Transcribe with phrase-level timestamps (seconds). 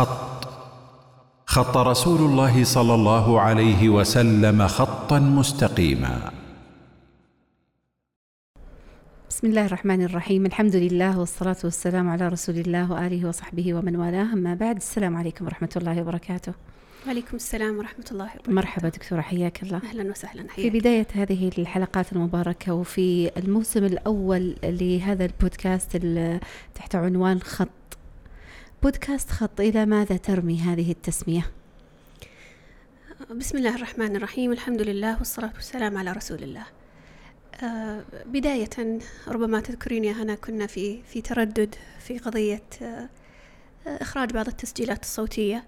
[0.00, 0.48] خط.
[1.46, 6.32] خط رسول الله صلى الله عليه وسلم خطا مستقيما.
[9.30, 10.46] بسم الله الرحمن الرحيم.
[10.46, 14.32] الحمد لله والصلاة والسلام على رسول الله وآله وصحبه ومن والاه.
[14.32, 16.52] أما بعد السلام عليكم ورحمة الله وبركاته.
[17.06, 18.52] وعليكم السلام ورحمة الله وبركاته.
[18.52, 19.80] مرحبا دكتورة حياك الله.
[19.90, 26.40] أهلا وسهلا في حياك بداية هذه الحلقات المباركة وفي الموسم الأول لهذا البودكاست ال-
[26.74, 27.68] تحت عنوان خط
[28.82, 31.50] بودكاست خط إلى ماذا ترمي هذه التسمية؟
[33.30, 36.66] بسم الله الرحمن الرحيم الحمد لله والصلاة والسلام على رسول الله
[37.62, 43.08] آه، بداية ربما تذكرين يا هنا كنا في في تردد في قضية آه،
[43.86, 45.64] إخراج بعض التسجيلات الصوتية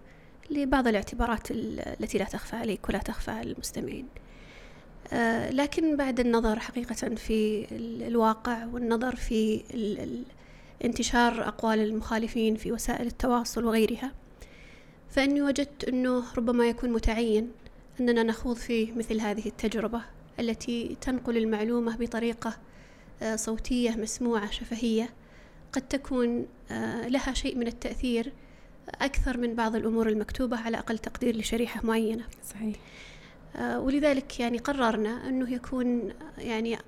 [0.51, 4.07] لبعض الاعتبارات ال- التي لا تخفى عليك ولا تخفى على المستمعين
[5.13, 10.25] آه، لكن بعد النظر حقيقة في ال- الواقع والنظر في ال- ال-
[10.85, 14.13] انتشار أقوال المخالفين في وسائل التواصل وغيرها.
[15.11, 17.51] فإني وجدت أنه ربما يكون متعين
[18.01, 20.01] أننا نخوض في مثل هذه التجربة
[20.41, 22.57] التي تنقل المعلومة بطريقة
[23.23, 25.11] آه، صوتية مسموعة شفهية.
[25.73, 28.33] قد تكون آه، لها شيء من التأثير
[28.89, 32.25] أكثر من بعض الأمور المكتوبة على أقل تقدير لشريحة معينة.
[32.45, 32.77] صحيح.
[33.57, 36.79] آه، ولذلك يعني قررنا أنه يكون يعني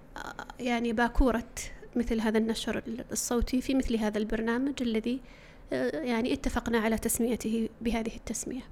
[0.61, 1.49] يعني باكورة
[1.97, 5.21] مثل هذا النشر الصوتي في مثل هذا البرنامج الذي
[5.73, 8.63] آه، يعني اتفقنا على تسميته بهذه التسمية.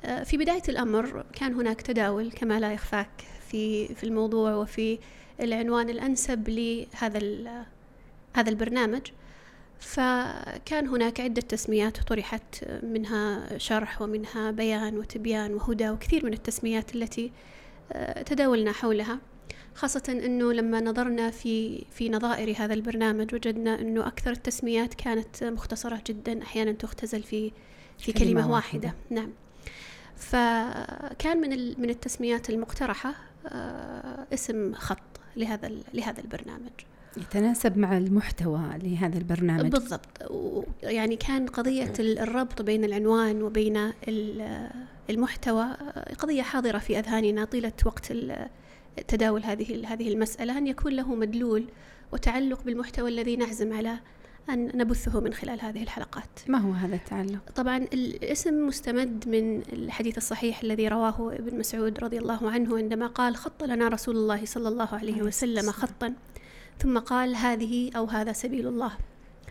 [0.00, 4.98] آه، في بداية الأمر كان هناك تداول كما لا يخفاك في في الموضوع وفي
[5.40, 7.66] العنوان الأنسب لهذا
[8.36, 9.02] هذا البرنامج.
[9.78, 17.32] فكان هناك عدة تسميات طرحت منها شرح ومنها بيان وتبيان وهدى وكثير من التسميات التي
[17.92, 19.18] آه، تداولنا حولها.
[19.74, 26.02] خاصة أنه لما نظرنا في في نظائر هذا البرنامج وجدنا أنه أكثر التسميات كانت مختصرة
[26.06, 27.52] جدا أحيانا تختزل في
[27.98, 28.78] في كلمة كلمة, واحدة.
[28.88, 28.94] واحدة.
[29.10, 29.30] نعم
[30.16, 33.14] فكان من من التسميات المقترحة
[33.46, 34.98] آه، اسم خط
[35.36, 36.70] لهذا لهذا البرنامج
[37.16, 40.32] يتناسب مع المحتوى لهذا البرنامج بالضبط
[40.82, 43.76] يعني كان قضية ال- الربط بين العنوان وبين
[44.08, 44.70] ال-
[45.10, 48.48] المحتوى آه، قضية حاضرة في أذهاننا طيلة وقت ال-
[49.08, 51.64] تداول هذه هذه المسألة أن يكون له مدلول
[52.12, 53.98] وتعلق بالمحتوى الذي نعزم على
[54.50, 56.40] أن نبثه من خلال هذه الحلقات.
[56.48, 62.18] ما هو هذا التعلق؟ طبعا الاسم مستمد من الحديث الصحيح الذي رواه ابن مسعود رضي
[62.18, 66.14] الله عنه عندما قال خط لنا رسول الله صلى الله عليه وسلم خطا.
[66.78, 68.92] ثم قال هذه أو هذا سبيل الله.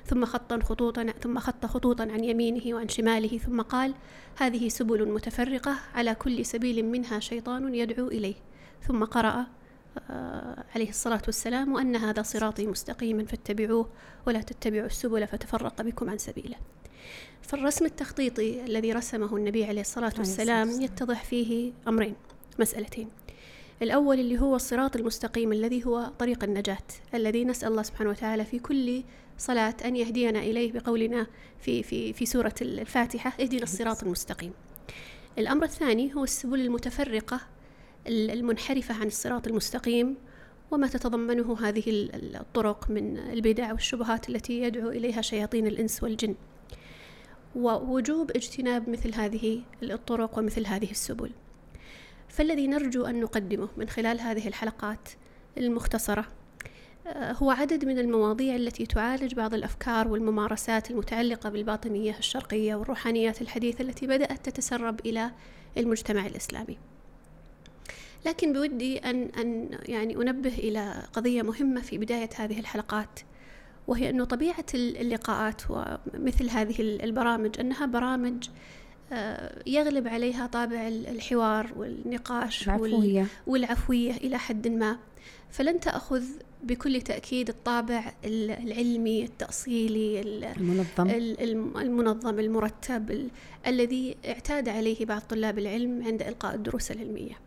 [0.06, 3.94] ثم خطا خطوطا ثم خط خطوطا عن يمينه وعن شماله ثم قال
[4.38, 8.36] هذه سبل متفرقة على كل سبيل منها شيطان يدعو إليه.
[8.88, 9.46] ثم قرأ
[10.10, 13.90] آه، عليه الصلاة والسلام وأن هذا صراطي مستقيما فاتبعوه
[14.28, 16.56] ولا تتبعوا السبل فتفرق بكم عن سبيله
[17.42, 20.82] فالرسم التخطيطي الذي رسمه النبي عليه الصلاة والسلام.
[20.82, 22.16] يتضح فيه أمرين
[22.60, 23.10] مسألتين
[23.82, 26.78] الأول اللي هو الصراط المستقيم الذي هو طريق النجاة
[27.14, 29.04] الذي نسأل الله سبحانه وتعالى في كل
[29.38, 31.28] صلاة أن يهدينا إليه بقولنا
[31.60, 34.54] في في في سورة الفاتحة اهدنا الصراط المستقيم.
[35.38, 37.42] الأمر الثاني هو السبل المتفرقة ال-
[38.08, 40.16] المنحرفة عن الصراط المستقيم
[40.72, 46.36] وما تتضمنه هذه ال- ال- الطرق من البدع والشبهات التي يدعو إليها شياطين الإنس والجن.
[47.56, 51.32] ووجوب اجتناب مثل هذه الطرق ومثل هذه السبل.
[52.28, 55.10] فالذي نرجو أن نقدمه من خلال هذه الحلقات
[55.58, 56.26] المختصرة
[57.08, 63.82] آه، هو عدد من المواضيع التي تعالج بعض الأفكار والممارسات المتعلقة بالباطنية الشرقية والروحانيات الحديثة
[63.82, 65.32] التي بدأت تتسرب إلى
[65.78, 66.78] المجتمع الإسلامي.
[68.26, 73.20] لكن بودي أن أن يعني أنبه إلى قضية مهمة في بداية هذه الحلقات
[73.88, 78.50] وهي أنه طبيعة اللقاءات ومثل هذه البرامج أنها برامج
[79.14, 83.26] آه، يغلب عليها طابع الحوار والنقاش وال- العفوية.
[83.48, 84.98] والعفوية إلى حد ما.
[85.50, 86.24] فلن تأخذ
[86.64, 91.10] بكل تأكيد الطابع ال- العلمي التأصيلي ال- المنظم.
[91.10, 93.30] ال- الم- المنظم المرتب ال-
[93.68, 97.40] الذي اعتاد عليه بعض طلاب العلم عند إلقاء الدروس العلمية.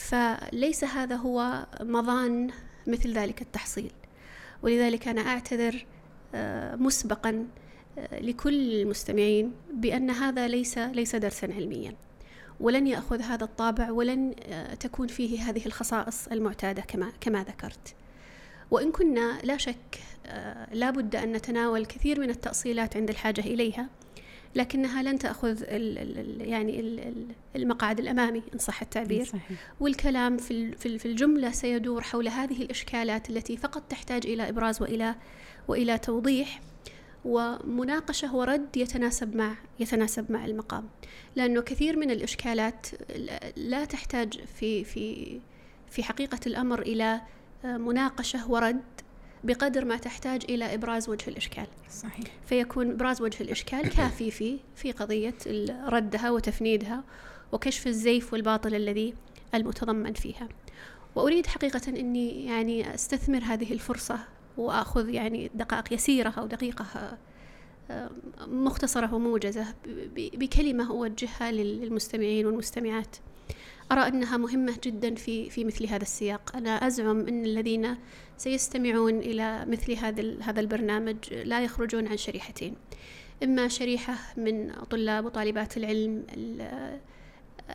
[0.00, 2.50] فليس هذا هو مظان
[2.86, 3.92] مثل ذلك التحصيل.
[4.62, 5.86] ولذلك أنا أعتذر
[6.34, 7.46] آه، مسبقا
[7.98, 11.94] آه، لكل المستمعين بأن هذا ليس ليس درسا علميا.
[12.60, 17.94] ولن يأخذ هذا الطابع ولن آه، تكون فيه هذه الخصائص المعتادة كما كما ذكرت.
[18.70, 23.88] وإن كنا لا شك آه، لا بد أن نتناول كثير من التأصيلات عند الحاجة إليها.
[24.54, 27.26] لكنها لن تأخذ ال ال يعني ال- ال-
[27.56, 29.24] المقعد الأمامي إن صح التعبير.
[29.24, 29.42] صحيح.
[29.80, 35.14] والكلام في في الجملة سيدور حول هذه الإشكالات التي فقط تحتاج إلى إبراز وإلى
[35.68, 36.60] وإلى توضيح
[37.24, 40.88] ومناقشة ورد يتناسب مع يتناسب مع المقام.
[41.36, 42.86] لأنه كثير من الإشكالات
[43.56, 45.38] لا تحتاج في في
[45.90, 47.20] في حقيقة الأمر إلى
[47.64, 48.80] مناقشة ورد
[49.44, 51.66] بقدر ما تحتاج إلى إبراز وجه الإشكال.
[51.90, 52.26] صحيح.
[52.46, 55.34] فيكون إبراز وجه الإشكال كافي في في قضية
[55.88, 57.04] ردها وتفنيدها
[57.52, 59.14] وكشف الزيف والباطل الذي
[59.54, 60.48] المتضمن فيها.
[61.14, 64.18] وأريد حقيقة أني يعني أستثمر هذه الفرصة
[64.56, 67.18] وأخذ يعني دقائق يسيرة أو دقيقة
[67.90, 68.10] آه،
[68.46, 69.74] مختصرة وموجزة
[70.16, 73.16] بكلمة أوجهها للمستمعين والمستمعات.
[73.92, 77.96] أرى أنها مهمة جدا في في مثل هذا السياق، أنا أزعم أن الذين
[78.36, 82.74] سيستمعون إلى مثل هذا هذا البرنامج لا يخرجون عن شريحتين،
[83.42, 86.26] إما شريحة من طلاب وطالبات العلم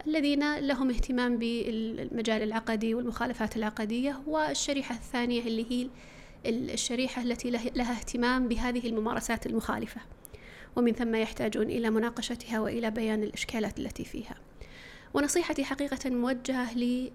[0.08, 5.90] الذين لهم اهتمام بالمجال العقدي والمخالفات العقدية والشريحة الثانية اللي هي
[6.46, 10.02] الشريحة التي لها اهتمام بهذه الممارسات المخالفة.
[10.76, 14.36] ومن ثم يحتاجون إلى مناقشتها وإلى بيان الإشكالات التي فيها.
[15.16, 17.10] ونصيحتي حقيقة موجهة ل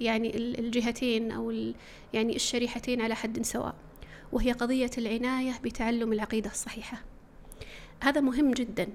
[0.00, 1.72] يعني الجهتين أو
[2.12, 3.74] يعني الشريحتين على حد سواء
[4.32, 7.02] وهي قضية العناية بتعلم العقيدة الصحيحة.
[8.00, 8.88] هذا مهم جدا.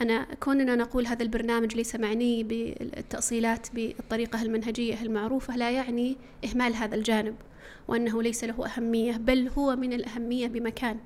[0.00, 6.94] أنا كوننا نقول هذا البرنامج ليس معني بالتأصيلات بالطريقة المنهجية المعروفة لا يعني إهمال هذا
[6.94, 7.36] الجانب
[7.88, 10.98] وأنه ليس له أهمية بل هو من الأهمية بمكان.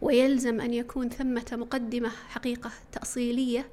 [0.00, 3.66] ويلزم أن يكون ثمة مقدمة حقيقة تأصيلية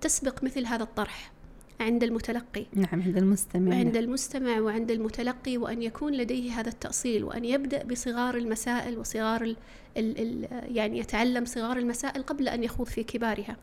[0.00, 1.35] تسبق مثل هذا الطرح.
[1.80, 2.66] عند المتلقي.
[2.74, 3.76] نعم عند المستمع.
[3.76, 9.56] عند المستمع وعند المتلقي وأن يكون لديه هذا التأصيل وأن يبدأ بصغار المسائل وصغار ال
[9.96, 13.56] ال ال يعني يتعلم صغار المسائل قبل أن يخوض في كبارها.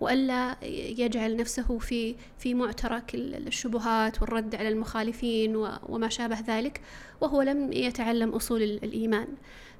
[0.00, 0.64] وألا
[0.98, 5.56] يجعل نفسه في في معترك الشبهات والرد على المخالفين
[5.88, 6.80] وما شابه ذلك
[7.20, 9.28] وهو لم يتعلم أصول الإيمان.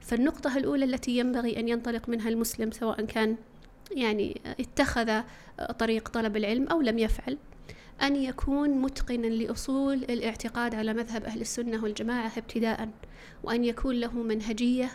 [0.00, 3.36] فالنقطة الأولى التي ينبغي أن ينطلق منها المسلم سواء كان
[3.90, 5.20] يعني اتخذ
[5.78, 7.38] طريق طلب العلم أو لم يفعل
[8.02, 12.88] أن يكون متقنا لأصول الاعتقاد على مذهب أهل السنة والجماعة ابتداء
[13.42, 14.90] وأن يكون له منهجية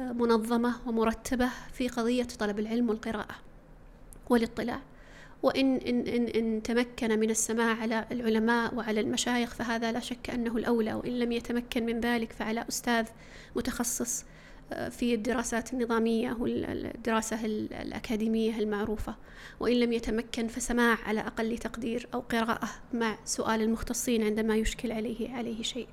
[0.00, 3.34] منظمة ومرتبة في قضية طلب العلم والقراءة
[4.30, 4.80] والاطلاع.
[5.42, 10.56] وإن إن إن إن تمكن من السماع على العلماء وعلى المشايخ فهذا لا شك أنه
[10.56, 13.06] الأولى وإن لم يتمكن من ذلك فعلى أستاذ
[13.56, 14.26] متخصص آه،
[14.90, 19.14] في الدراسات النظامية والدراسة الأكاديمية المعروفة
[19.60, 25.30] وإن لم يتمكن فسماع على أقل تقدير أو قراءة مع سؤال المختصين عندما يشكل عليه
[25.30, 25.88] عليه شيء.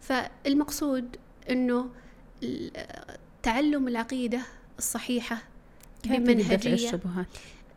[0.00, 1.16] فالمقصود
[1.50, 1.90] أنه
[3.42, 4.40] تعلم العقيدة
[4.78, 5.42] الصحيحة
[6.04, 6.74] بمنهجية.
[6.74, 7.26] الشبهات؟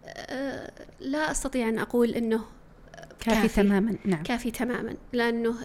[0.06, 2.46] آه، لا أستطيع أن أقول أنه
[3.20, 3.64] كافي, كافي.
[3.64, 4.24] تماما نعم.
[4.24, 4.96] كافي تماما.
[5.14, 5.56] لأنه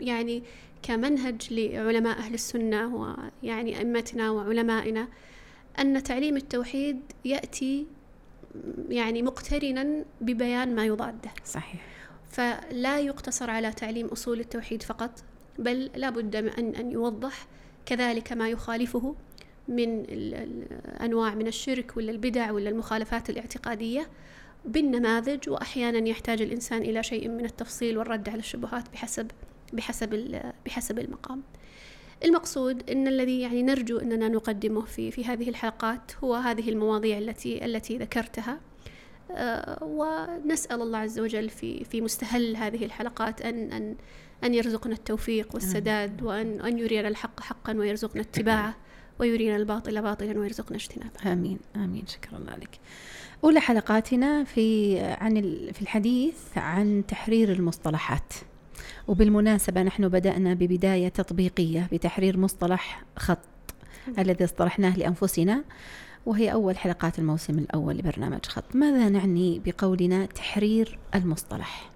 [0.00, 0.42] يعني
[0.82, 5.08] كمنهج لعلماء أهل السنة ويعني أئمتنا وعلمائنا
[5.78, 7.86] أن تعليم التوحيد يأتي
[8.88, 11.30] يعني مقترنا ببيان ما يضاده.
[11.44, 11.80] صحيح.
[12.30, 15.24] فلا يقتصر على تعليم أصول التوحيد فقط
[15.58, 17.46] بل لا بد أن, أن يوضح
[17.86, 19.14] كذلك ما يخالفه
[19.68, 20.04] من
[21.00, 24.08] أنواع من الشرك ولا البدع ولا المخالفات الاعتقادية.
[24.64, 29.30] بالنماذج وأحيانا يحتاج الإنسان إلى شيء من التفصيل والرد على الشبهات بحسب
[29.72, 31.42] بحسب بحسب المقام.
[32.24, 37.64] المقصود إن الذي يعني نرجو أننا نقدمه في في هذه الحلقات هو هذه المواضيع التي
[37.64, 38.60] التي ذكرتها.
[39.30, 43.96] آه، ونسأل الله عز وجل في في مستهل هذه الحلقات أن أن
[44.44, 48.76] أن يرزقنا التوفيق والسداد وأن أن يرينا الحق حقا ويرزقنا اتباعه
[49.18, 51.32] ويرينا الباطل باطلا ويرزقنا اجتنابه.
[51.32, 51.58] آمين.
[51.76, 52.06] آمين.
[52.06, 52.80] شكرا لك.
[53.44, 55.34] أولى حلقاتنا في عن
[55.72, 58.34] في الحديث عن تحرير المصطلحات
[59.08, 63.38] وبالمناسبة نحن بدأنا ببداية تطبيقية بتحرير مصطلح خط
[64.18, 65.64] الذي اصطلحناه لأنفسنا
[66.26, 71.90] وهي أول حلقات الموسم الأول لبرنامج خط ماذا نعني بقولنا تحرير المصطلح؟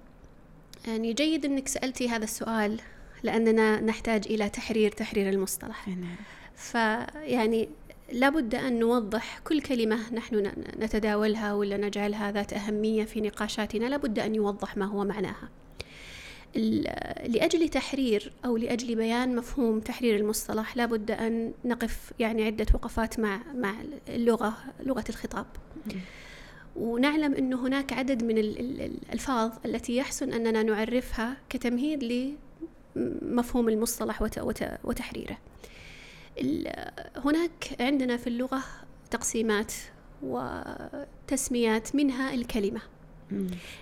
[0.87, 2.81] يعني جيد أنك سألتي هذا السؤال
[3.23, 6.17] لأننا نحتاج إلى تحرير تحرير المصطلح نعم.
[6.57, 7.69] فيعني
[8.12, 13.86] لابد أن نوضح كل كلمة نحن نتداولها ولا نجعلها ذات أهمية في نقاشاتنا.
[13.86, 15.48] لابد أن يوضح ما هو معناها.
[17.26, 23.40] لأجل تحرير أو لأجل بيان مفهوم تحرير المصطلح لابد أن نقف يعني عدة وقفات مع
[23.54, 23.75] مع
[24.08, 25.46] اللغة لغة الخطاب.
[26.76, 32.32] ونعلم أن هناك عدد من الألفاظ التي يحسن أننا نعرفها كتمهيد
[32.96, 34.22] لمفهوم المصطلح
[34.84, 35.38] وتحريره.
[37.16, 38.62] هناك عندنا في اللغة
[39.11, 39.73] تقسيمات
[40.23, 42.81] وتسميات منها الكلمة.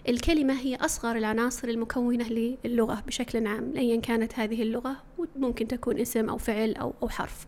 [0.09, 4.97] الكلمة هي أصغر العناصر المكونة للغة بشكل عام أيا كانت هذه اللغة
[5.37, 7.47] ممكن تكون اسم أو فعل أو, أو حرف.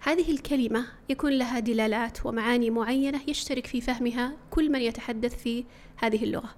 [0.00, 5.64] هذه الكلمة يكون لها دلالات ومعاني معينة يشترك في فهمها كل من يتحدث في
[5.96, 6.54] هذه اللغة.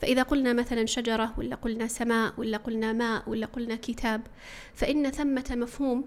[0.00, 4.20] فإذا قلنا مثلا شجرة ولا قلنا سماء ولا قلنا ماء ولا قلنا كتاب
[4.74, 6.04] فإن ثمة مفهوم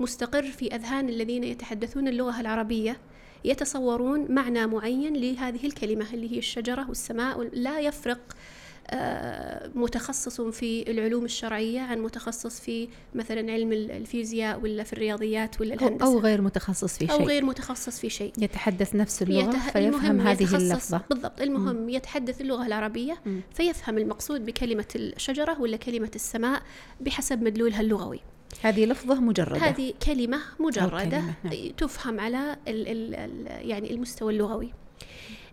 [0.00, 2.96] مستقر في أذهان الذين يتحدثون اللغة العربية
[3.44, 8.36] يتصورون معنى معين لهذه الكلمة اللي هي الشجرة والسماء لا يفرق
[8.90, 15.74] آه، متخصص في العلوم الشرعية عن متخصص في مثلا علم الفيزياء ولا في الرياضيات ولا
[15.74, 16.06] الهندسة.
[16.06, 17.20] أو غير متخصص في شيء.
[17.20, 18.32] أو غير متخصص في شيء.
[18.38, 19.70] يتحدث نفس اللغة يتح...
[19.70, 21.00] فيفهم هذه اللفظة.
[21.10, 21.40] بالضبط.
[21.40, 21.88] المهم م.
[21.88, 23.40] يتحدث اللغة العربية م.
[23.54, 26.62] فيفهم المقصود بكلمة الشجرة ولا كلمة السماء
[27.00, 28.20] بحسب مدلولها اللغوي.
[28.60, 31.34] هذه لفظة مجردة هذه كلمة مجردة كلمة.
[31.44, 31.70] نعم.
[31.76, 34.72] تفهم على ال ال ال يعني المستوى اللغوي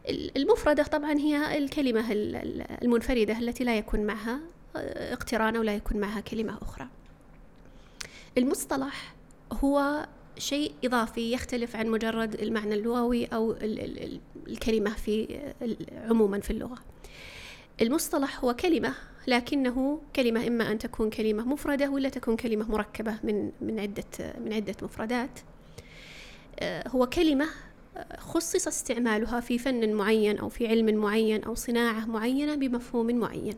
[0.09, 2.05] المفردة طبعا هي الكلمة
[2.81, 4.39] المنفردة التي لا يكون معها
[4.75, 6.87] اقتران ولا يكون معها كلمة أخرى
[8.37, 9.15] المصطلح
[9.63, 13.55] هو شيء إضافي يختلف عن مجرد المعنى اللغوي أو
[14.47, 15.39] الكلمة في
[16.09, 16.77] عموما في اللغة
[17.81, 18.93] المصطلح هو كلمة
[19.27, 24.53] لكنه كلمة إما أن تكون كلمة مفردة ولا تكون كلمة مركبة من من عدة من
[24.53, 25.39] عدة مفردات.
[26.59, 27.47] آه، هو كلمة
[28.17, 33.55] خصص استعمالها في فن معين أو في علم معين أو صناعة معينة بمفهوم معين.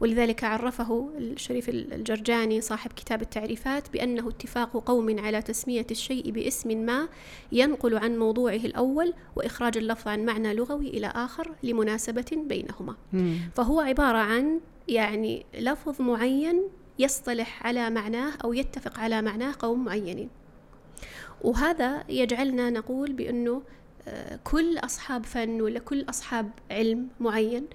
[0.00, 7.08] ولذلك عرفه الشريف الجرجاني صاحب كتاب التعريفات بأنه اتفاق قوم على تسمية الشيء باسم ما
[7.52, 13.36] ينقل عن موضوعه الأول وإخراج اللفظ عن معنى لغوي إلى آخر لمناسبة بينهما مم.
[13.54, 16.62] فهو عبارة عن يعني لفظ معين
[16.98, 20.28] يصطلح على معناه أو يتفق على معناه قوم معينين
[21.42, 23.62] وهذا يجعلنا نقول بأنه
[24.08, 27.66] آه، كل أصحاب فن ولا كل أصحاب علم معين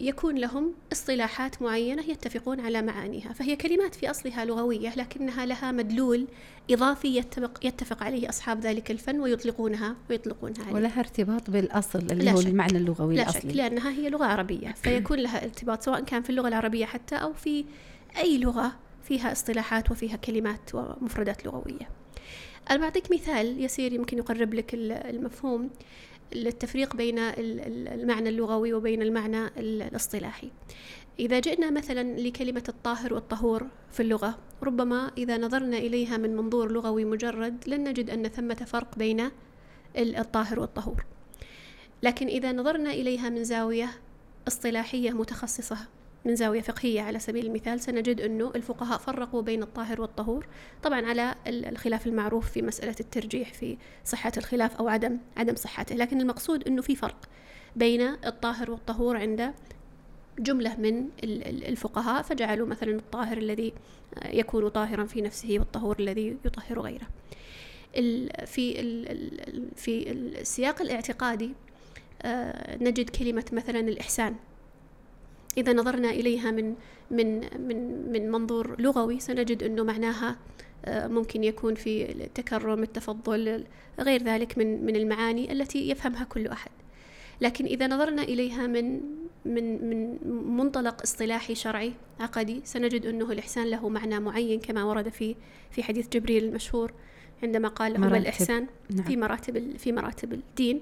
[0.00, 6.26] يكون لهم اصطلاحات معينة يتفقون على معانيها فهي كلمات في أصلها لغوية لكنها لها مدلول
[6.70, 10.74] إضافي يتفق, يتفق عليه أصحاب ذلك الفن ويطلقونها ويطلقونها عليه.
[10.74, 13.50] ولها ارتباط بالأصل اللي هو المعنى اللغوي لا الأصلي.
[13.50, 17.32] شك لأنها هي لغة عربية فيكون لها ارتباط سواء كان في اللغة العربية حتى أو
[17.32, 17.64] في
[18.16, 21.88] أي لغة فيها اصطلاحات وفيها كلمات ومفردات لغوية.
[22.70, 25.70] أنا بعطيك مثال يسير يمكن يقرب لك المفهوم.
[26.32, 30.50] التفريق بين المعنى اللغوي وبين المعنى الاصطلاحي.
[31.18, 37.04] إذا جئنا مثلا لكلمة الطاهر والطهور في اللغة ربما إذا نظرنا إليها من منظور لغوي
[37.04, 39.30] مجرد لن نجد أن ثمة فرق بين
[39.96, 41.04] الطاهر والطهور.
[42.02, 43.90] لكن إذا نظرنا إليها من زاوية
[44.48, 45.76] اصطلاحية متخصصة
[46.24, 50.46] من زاوية فقهية على سبيل المثال سنجد أنه الفقهاء فرقوا بين الطاهر والطهور.
[50.82, 55.94] طبعا على الخلاف المعروف في مسألة الترجيح في صحة الخلاف أو عدم عدم صحته.
[55.94, 57.28] لكن المقصود أنه في فرق
[57.76, 59.52] بين الطاهر والطهور عند
[60.38, 61.08] جملة من
[61.68, 63.72] الفقهاء فجعلوا مثلا الطاهر الذي
[64.26, 67.06] يكون طاهرا في نفسه والطهور الذي يطهر غيره.
[68.46, 68.74] في
[69.76, 71.54] في السياق الاعتقادي
[72.22, 74.36] آه، نجد كلمة مثلا الإحسان.
[75.58, 76.74] إذا نظرنا إليها من
[77.10, 80.36] من من من منظور لغوي سنجد أنه معناها
[80.84, 83.64] آه، ممكن يكون في التكرم التفضل
[84.00, 86.70] غير ذلك من من المعاني التي يفهمها كل أحد.
[87.40, 89.00] لكن إذا نظرنا إليها من
[89.44, 90.18] من من
[90.56, 95.36] منطلق اصطلاحي شرعي عقدي سنجد أنه الإحسان له معنى معين كما ورد في
[95.70, 96.92] في حديث جبريل المشهور.
[97.42, 99.04] عندما قال لهم الإحسان نعم.
[99.04, 100.80] في مراتب في مراتب الدين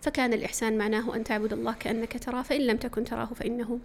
[0.00, 3.78] فكان الإحسان معناه أن تعبد الله كأنك تراه فإن لم تكن تراه فإنه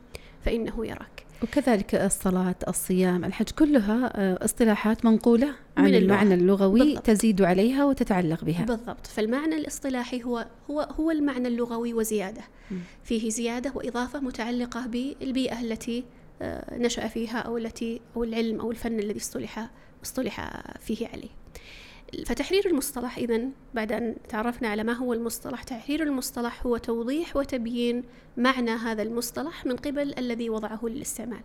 [0.46, 1.26] فإنه يراك.
[1.44, 7.06] وكذلك الصلاة الصيام الحج كلها آه، اصطلاحات منقولة عن من المعنى اللغوي بالضبط.
[7.06, 8.66] تزيد عليها وتتعلق بها.
[8.66, 9.08] بالضبط.
[9.08, 12.42] فالمعنى الاصطلاحي هو هو هو المعنى اللغوي وزيادة.
[12.72, 12.76] م.
[13.04, 16.04] فيه زيادة وإضافة متعلقة بالبيئة التي
[16.42, 19.70] آه، نشأ فيها أو التي أو العلم أو الفن الذي اصطلح
[20.04, 21.30] اصطلح فيه عليه.
[22.26, 23.42] فتحرير المصطلح إذا
[23.74, 28.04] بعد أن تعرفنا على ما هو المصطلح تحرير المصطلح هو توضيح وتبيين
[28.38, 31.42] معنى هذا المصطلح من قبل الذي وضعه للاستعمال.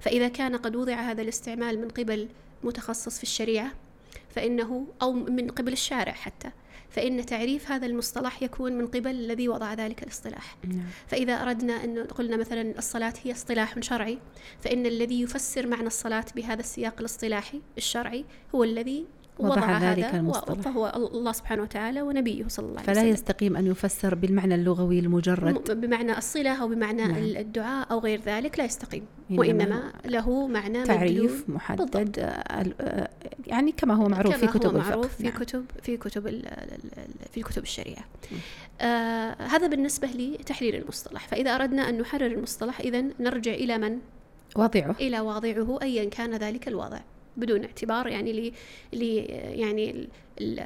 [0.00, 2.28] فإذا كان قد وضع هذا الاستعمال من قبل
[2.64, 3.72] متخصص في الشريعة
[4.30, 6.50] فإنه أو من قبل الشارع حتى
[6.90, 10.56] فإن تعريف هذا المصطلح يكون من قبل الذي وضع ذلك الاصطلاح.
[10.64, 10.86] نعم.
[11.06, 14.18] فإذا أردنا أن قلنا مثلا الصلاة هي اصطلاح شرعي
[14.60, 18.24] فإن الذي يفسر معنى الصلاة بهذا السياق الاصطلاحي الشرعي
[18.54, 19.06] هو الذي
[19.38, 20.60] وضع ذلك المصطلح.
[20.60, 23.02] فهو الله سبحانه وتعالى ونبيه صلى الله عليه وسلم.
[23.02, 25.80] فلا يستقيم أن يفسر بالمعنى اللغوي المجرد.
[25.80, 27.16] بمعنى الصلة أو بمعنى نعم.
[27.16, 33.08] الدعاء أو غير ذلك لا يستقيم وإنما له معنى تعريف محدد آه،
[33.46, 35.32] يعني كما هو معروف كما في كتب هو معروف في نعم.
[35.32, 36.42] كتب في كتب
[37.32, 38.04] في كتب الشريعة.
[38.80, 41.28] آه هذا بالنسبة لتحرير المصطلح.
[41.28, 43.98] فإذا أردنا أن نحرر المصطلح إذا نرجع إلى من؟
[44.56, 44.96] واضعه.
[45.00, 47.00] إلى واضعه أيا كان ذلك الواضع.
[47.36, 48.52] بدون اعتبار يعني ل
[48.92, 49.02] ل
[49.60, 50.08] يعني ال
[50.40, 50.58] ال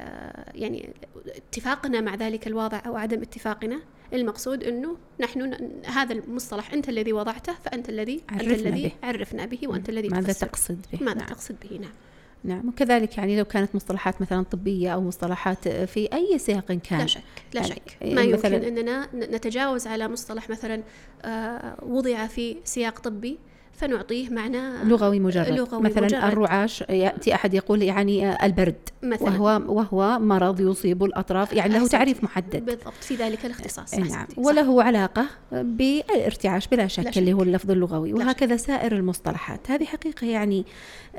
[0.61, 0.89] يعني
[1.35, 3.79] اتفاقنا مع ذلك الوضع أو عدم اتفاقنا
[4.13, 5.53] المقصود إنه نحن
[5.85, 8.91] هذا المصطلح أنت الذي وضعته فأنت الذي أنت عرفنا الذي به.
[9.07, 10.33] عرفنا به وأنت الذي ماذا.
[10.33, 10.77] تقصد.
[10.93, 11.27] به؟ ماذا نعم.
[11.27, 11.91] تقصد به؟ نعم.
[12.43, 12.67] نعم.
[12.69, 16.99] وكذلك يعني لو كانت مصطلحات مثلا طبية أو مصطلحات في أي سياق كان.
[16.99, 17.21] لا شك
[17.53, 17.97] لا يعني شك.
[18.01, 20.83] إيه ما يمكن ن- نتجاوز على مصطلح مثلا
[21.25, 23.37] آه، وضع في سياق طبي
[23.79, 26.23] فنعطيه معنى لغوي مجرد لغوي مثلا مجرد.
[26.23, 31.87] الرعاش يأتي أحد يقول يعني آه، البرد مثلا وهو وهو مرض يصيب الأطراف يعني له.
[31.87, 34.47] تعريف محدد بالضبط في ذلك الاختصاص نعم أحسنتي، صح.
[34.47, 37.17] وله علاقة بالارتعاش بلا شك, شك.
[37.17, 38.13] اللي هو اللفظ اللغوي.
[38.13, 40.65] وهكذا سائر المصطلحات هذه حقيقة يعني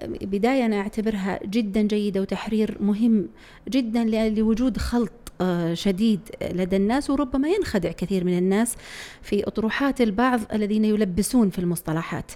[0.05, 3.29] بداية أنا أعتبرها جدا جيدة وتحرير مهم
[3.69, 5.30] جدا لوجود خلط آه،
[5.73, 6.21] شديد
[6.53, 8.77] لدى الناس وربما ينخدع كثير من الناس
[9.23, 12.33] في أطروحات البعض الذين يلبسون في المصطلحات.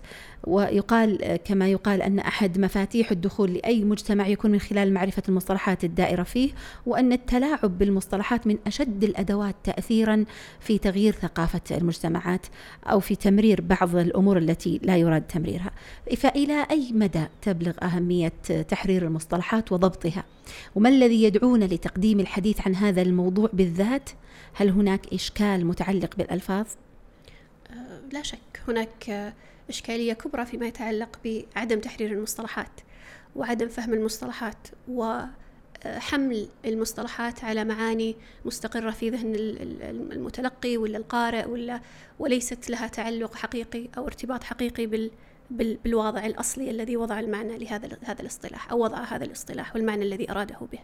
[0.46, 6.22] ويقال كما يقال أن أحد مفاتيح الدخول لأي مجتمع يكون من خلال معرفة المصطلحات الدائرة
[6.22, 6.50] فيه
[6.86, 10.24] وأن التلاعب بالمصطلحات من أشد الأدوات تأثيرا
[10.60, 12.46] في تغيير ثقافة المجتمعات
[12.86, 15.70] أو في تمرير بعض الأمور التي لا يراد تمريرها.
[16.16, 18.32] فإلى أي مدى تبلغ أهمية
[18.68, 20.24] تحرير المصطلحات وضبطها؟
[20.74, 24.10] وما الذي يدعونا لتقديم الحديث عن هذا الموضوع بالذات؟
[24.54, 26.66] هل هناك إشكال متعلق بالألفاظ؟
[28.12, 28.38] لا شك.
[28.68, 29.32] هناك
[29.68, 32.80] إشكالية كبرى فيما يتعلق بعدم تحرير المصطلحات
[33.36, 41.48] وعدم فهم المصطلحات وحمل المصطلحات على معاني مستقرة في ذهن ال- ال- المتلقي ولا القارئ
[41.48, 41.80] ولا
[42.18, 45.10] وليست لها تعلق حقيقي أو ارتباط حقيقي بال
[45.50, 50.30] بال- بالواضع الأصلي الذي وضع المعنى لهذا هذا الاصطلاح أو وضع هذا الاصطلاح والمعنى الذي
[50.30, 50.78] أراده به.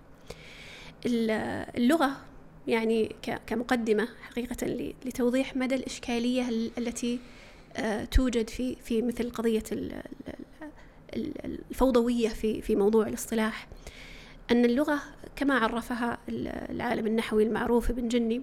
[1.06, 1.30] ال-
[1.76, 2.10] اللغة
[2.66, 4.66] يعني كمقدمة حقيقة
[5.04, 7.39] لتوضيح مدى الإشكالية ال- التي آه،
[8.10, 10.02] توجد في في مثل قضية ال-
[11.16, 13.68] ال- ال- الفوضوية في في موضوع الاصطلاح.
[14.50, 15.00] أن اللغة
[15.36, 18.40] كما عرفها ال- العالم النحوي المعروف ابن جني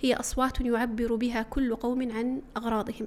[0.00, 3.06] هي أصوات يعبر بها كل قوم عن أغراضهم.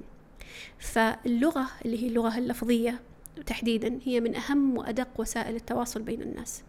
[0.78, 3.00] فاللغة اللي هي اللغة اللفظية
[3.46, 6.62] تحديدا هي من أهم وأدق وسائل التواصل بين الناس.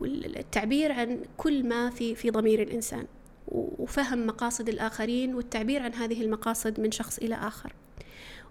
[0.00, 3.06] والتعبير عن كل ما في في ضمير الإنسان.
[3.48, 7.72] وفهم مقاصد الآخرين والتعبير عن هذه المقاصد من شخص إلى آخر.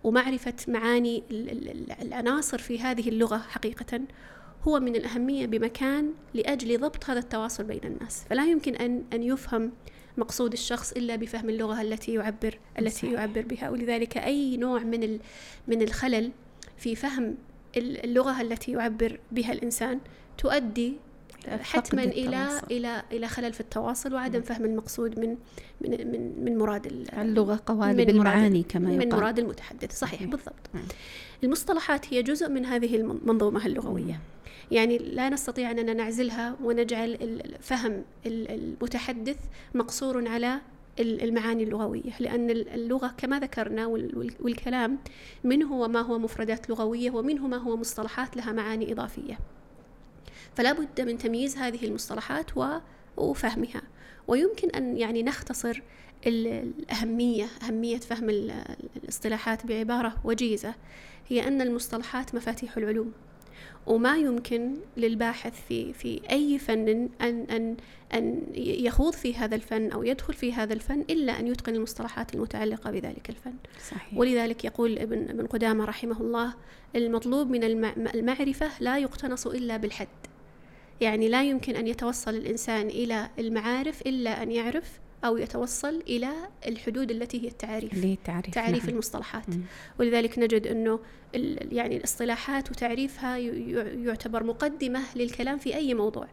[0.04, 4.02] ومعرفة معاني ال- ال- العناصر في هذه اللغة حقيقة
[4.68, 8.24] هو من الأهمية بمكان لأجل ضبط هذا التواصل بين الناس.
[8.30, 9.72] فلا يمكن أن أن يفهم
[10.18, 13.12] مقصود الشخص إلا بفهم اللغة التي يعبر التي صحيح.
[13.12, 13.70] يعبر بها.
[13.70, 15.20] ولذلك أي نوع من
[15.68, 16.32] من الخلل
[16.78, 17.36] في فهم
[17.78, 20.00] ال- اللغة التي يعبر بها الإنسان
[20.38, 20.94] تؤدي
[21.50, 22.62] حتما إلى.
[22.72, 25.38] إلى إلى خلل في التواصل وعدم فهم المقصود من
[25.82, 29.20] من من, من مراد ال- اللغة قوالب من المعاني كما من يقال.
[29.20, 29.98] مراد المتحدث.
[30.00, 30.24] صحيح.
[30.24, 30.70] بالضبط.
[30.74, 30.84] نعم.
[31.44, 34.20] المصطلحات هي جزء من هذه المنظومة اللغوية.
[34.72, 39.38] يعني لا نستطيع أننا نعزلها ونجعل فهم ال- المتحدث
[39.76, 40.62] مقصور على
[41.00, 42.12] ال- المعاني اللغوية.
[42.20, 44.98] لأن ال- اللغة كما ذكرنا وال- وال- والكلام
[45.44, 49.40] منه وما هو مفردات لغوية ومنه ما هو مصطلحات لها معاني إضافية.
[50.56, 52.78] فلا بد من تمييز هذه المصطلحات و-
[53.18, 53.82] وفهمها.
[54.28, 55.82] ويمكن أن يعني نختصر
[56.28, 56.48] ال-
[56.80, 60.76] الأهمية أهمية فهم ال- الاصطلاحات بعبارة وجيزة.
[61.28, 63.12] هي أن المصطلحات مفاتيح العلوم.
[63.88, 67.78] وما يمكن للباحث في في أي فن أن أن
[68.14, 72.92] أن يخوض في هذا الفن أو يدخل في هذا الفن إلا أن يتقن المصطلحات المتعلقة
[72.92, 73.54] بذلك الفن.
[73.90, 74.18] صحيح.
[74.18, 76.54] ولذلك يقول ابن ابن قدامة رحمه الله
[76.96, 80.08] المطلوب من المع- المعرفة لا يقتنص إلا بالحد.
[81.02, 86.30] يعني لا يمكن أن يتوصل الإنسان إلى المعارف إلا أن يعرف أو يتوصل إلى
[86.68, 87.48] الحدود التي هي
[88.06, 88.94] هي التعريف تعريف نعم.
[88.94, 89.62] المصطلحات مم.
[90.00, 91.00] ولذلك نجد أنه
[91.72, 96.30] يعني الاصطلاحات وتعريفها يعتبر مقدمة للكلام في أي موضوع مم.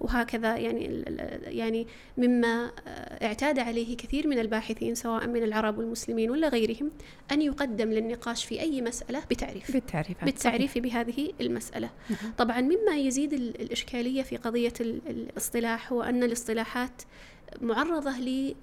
[0.00, 1.04] وهكذا يعني
[1.46, 2.70] يعني مما
[3.22, 6.90] اعتاد عليه كثير من الباحثين سواء من العرب والمسلمين ولا غيرهم
[7.32, 9.72] أن يقدم للنقاش في أي مسألة بتعريف.
[9.72, 11.90] بالتعريف بالتعريف بهذه المسألة.
[12.10, 12.32] نعم.
[12.38, 17.02] طبعا مما يزيد ال- الإشكالية في قضية ال- الاصطلاح هو أن الاصطلاحات
[17.60, 18.54] معرضة ل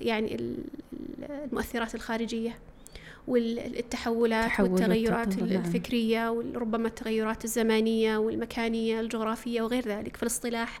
[0.00, 0.64] يعني ال-
[1.30, 2.58] المؤثرات الخارجية.
[3.26, 5.64] والتحولات تحول والتغيرات نعم.
[5.64, 10.80] الفكرية وربما التغيرات الزمانية والمكانية الجغرافية وغير ذلك فالاصطلاح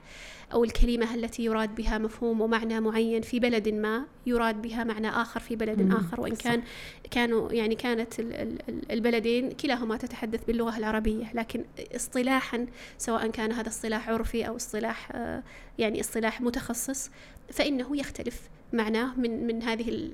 [0.52, 5.40] أو الكلمة التي يراد بها مفهوم ومعنى معين في بلد ما يراد بها معنى آخر
[5.40, 6.34] في بلد آخر وإن.
[6.34, 6.62] كان
[7.10, 11.64] كانوا يعني كانت ال- ال- ال- البلدين كلاهما تتحدث باللغة العربية لكن
[11.96, 12.66] اصطلاحا
[12.98, 15.42] سواء كان هذا اصطلاح عرفي أو اصطلاح آه،
[15.78, 17.10] يعني اصطلاح متخصص
[17.52, 18.40] فإنه يختلف
[18.72, 20.10] معناه من من هذه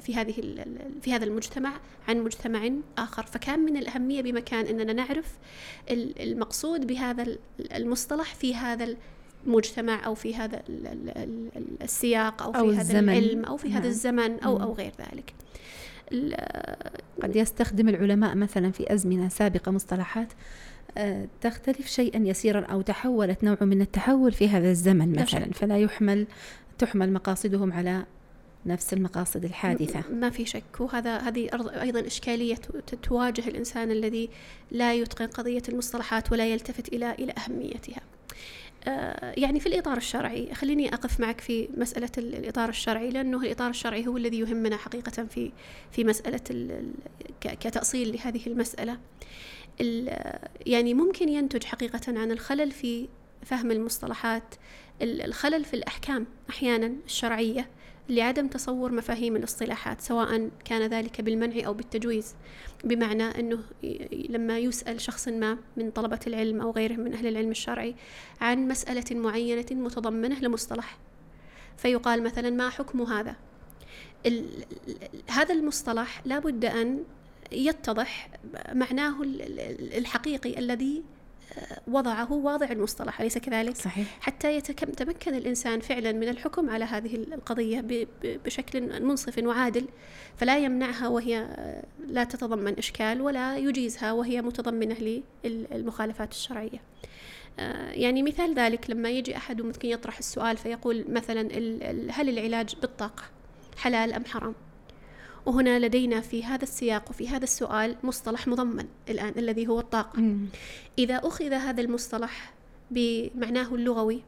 [0.00, 0.34] في هذه
[1.02, 1.72] في هذا المجتمع
[2.08, 5.26] عن مجتمع آخر فكان من الأهمية بمكان أننا نعرف
[5.90, 7.38] ال- المقصود بهذا ال-
[7.72, 8.96] المصطلح في هذا
[9.46, 11.18] المجتمع أو في هذا ال- ال-
[11.56, 13.08] ال- السياق أو في أو هذا الزمن.
[13.08, 13.88] العلم أو في هذا نعم.
[13.88, 14.62] الزمن أو.
[14.62, 15.34] أو غير ذلك
[17.22, 20.28] قد يستخدم العلماء مثلا في أزمنة سابقة مصطلحات
[20.98, 25.50] آه، تختلف شيئا يسيرا أو تحولت نوع من التحول في هذا الزمن لا مثلا.
[25.52, 26.26] فلا يحمل
[26.82, 28.04] تحمل مقاصدهم على
[28.66, 30.02] نفس المقاصد الحادثة.
[30.12, 30.80] ما في شك.
[30.80, 31.48] وهذا هذه
[31.82, 32.54] أيضا إشكالية
[33.02, 34.28] تواجه الإنسان الذي
[34.70, 38.00] لا يتقن قضية المصطلحات ولا يلتفت إلى إلى أهميتها.
[38.84, 43.70] آه، يعني في الإطار الشرعي خليني أقف معك في مسألة ال- الإطار الشرعي لأنه الإطار
[43.70, 45.52] الشرعي هو الذي يهمنا حقيقة في
[45.92, 46.40] في مسألة
[47.40, 48.98] كتأصيل لهذه المسألة.
[49.80, 53.08] ال- يعني ممكن ينتج حقيقة عن الخلل في
[53.42, 54.58] فهم المصطلحات ال-
[55.02, 57.68] الخلل في الأحكام أحيانا الشرعية
[58.08, 62.34] لعدم تصور مفاهيم الاصطلاحات سواء كان ذلك بالمنع أو بالتجويز.
[62.84, 63.58] بمعنى أنه
[64.28, 67.94] لما يسأل شخص ما من طلبة العلم أو غيرهم من أهل العلم الشرعي
[68.40, 70.98] عن مسألة معينة متضمنة لمصطلح
[71.76, 73.36] فيقال مثلا ما حكم هذا؟
[75.30, 77.04] هذا المصطلح لا بد أن
[77.52, 78.30] يتضح
[78.72, 81.02] معناه ال- ال- الحقيقي الذي
[81.86, 84.06] وضعه واضع المصطلح أليس كذلك؟ صحيح.
[84.20, 89.88] حتى يتمكن الإنسان فعلا من الحكم على هذه القضية بشكل منصف وعادل
[90.36, 96.80] فلا يمنعها وهي آه، لا تتضمن إشكال ولا يجيزها وهي متضمنة للمخالفات الشرعية.
[97.58, 101.40] آه، يعني مثال ذلك لما يجي أحد ممكن يطرح السؤال فيقول مثلا
[102.10, 103.22] هل العلاج بالطاقة
[103.76, 104.54] حلال أم حرام؟
[105.46, 110.46] وهنا لدينا في هذا السياق وفي هذا السؤال مصطلح مضمن الآن الذي هو الطاقة مم.
[110.98, 112.52] إذا أخذ هذا المصطلح
[112.90, 114.22] بمعناه اللغوي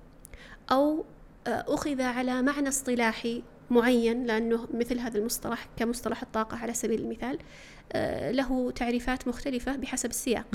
[0.73, 1.05] أو
[1.47, 7.39] آه، أخذ على معنى اصطلاحي معين لأنه مثل هذا المصطلح كمصطلح الطاقة على سبيل المثال
[7.93, 10.47] آه، له تعريفات مختلفة بحسب السياق.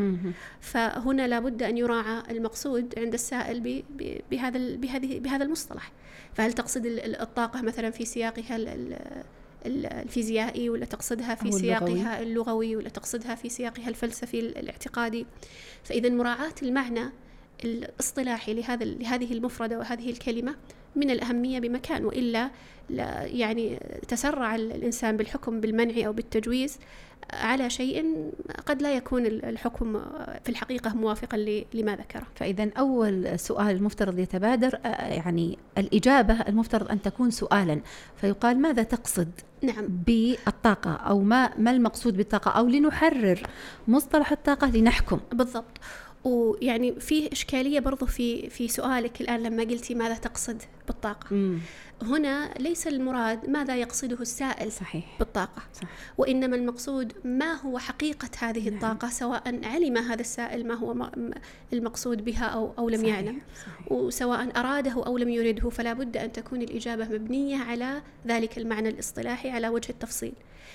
[0.61, 3.83] فهنا لابد أن يراعى المقصود عند السائل
[4.31, 5.91] بهذا بهذه بهذا المصطلح
[6.33, 8.57] فهل تقصد ال- ال- الطاقة مثلا في سياقها
[9.65, 11.47] الفيزيائي ولا تقصدها في.
[11.59, 15.25] سياقها اللغوي ولا تقصدها في سياقها الفلسفي ال- الاعتقادي
[15.83, 17.09] فإذا مراعاة المعنى
[17.63, 20.55] الاصطلاحي لهذا لهذه المفردة وهذه الكلمة
[20.95, 22.51] من الأهمية بمكان وإلا
[22.89, 26.77] لا يعني تسرع ال- الإنسان بالحكم بالمنع أو بالتجويز
[27.33, 28.31] على شيء
[28.65, 29.99] قد لا يكون ال- الحكم
[30.43, 31.37] في الحقيقة موافقا
[31.73, 32.23] لما ذكره.
[32.35, 37.81] فإذا أول سؤال المفترض يتبادر آه، يعني الإجابة المفترض أن تكون سؤالا.
[38.21, 39.87] فيقال ماذا تقصد نعم.
[40.07, 43.41] بالطاقة؟ أو ما ما المقصود بالطاقة؟ أو لنحرر
[43.87, 45.19] مصطلح الطاقة لنحكم.
[45.31, 45.77] بالضبط.
[46.23, 51.27] ويعني فيه إشكالية برضو في في سؤالك الآن لما قلتي ماذا تقصد بالطاقة.
[51.35, 51.59] مم.
[52.01, 55.87] هنا ليس المراد ماذا يقصده السائل صحيح بالطاقة صح.
[56.17, 58.73] وإنما المقصود ما هو حقيقة هذه نعم.
[58.73, 61.09] الطاقة سواء علم هذا السائل ما هو
[61.73, 63.15] المقصود بها أو أو لم صحيح.
[63.15, 63.91] يعلم صحيح.
[63.91, 69.49] وسواء أراده أو لم يرده فلا بد أن تكون الإجابة مبنية على ذلك المعنى الاصطلاحي
[69.49, 70.33] على وجه التفصيل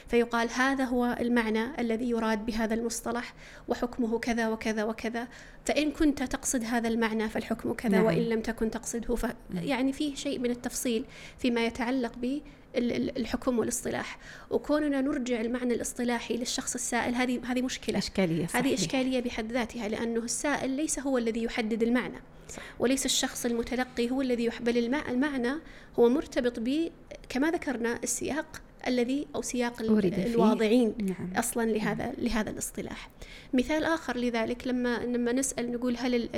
[0.08, 3.34] فيقال هذا هو المعنى الذي يراد بهذا المصطلح
[3.68, 5.28] وحكمه كذا وكذا وكذا
[5.64, 8.04] فإن كنت تقصد هذا المعنى فالحكم كذا نعم.
[8.04, 11.04] وإن لم تكن تقصده ف يعني فيه شيء من التفصيل
[11.38, 14.18] فيما يتعلق ب ال- ال- الحكم والاصطلاح
[14.50, 18.56] وكوننا نرجع المعنى الاصطلاحي للشخص السائل هذه هذه مشكلة إشكالية صحيح.
[18.66, 22.62] هذه إشكالية بحد ذاتها لأنه السائل ليس هو الذي يحدد المعنى صح.
[22.78, 24.62] وليس الشخص المتلقي هو الذي يح...
[24.62, 25.08] بل المع...
[25.10, 25.52] المعنى
[25.98, 26.90] هو مرتبط ب
[27.28, 29.80] كما ذكرنا السياق الذي أو سياق.
[29.80, 33.10] الواضعين نعم أصلا لهذا لهذا الاصطلاح.
[33.52, 36.28] مثال آخر لذلك لما لما نسأل نقول هل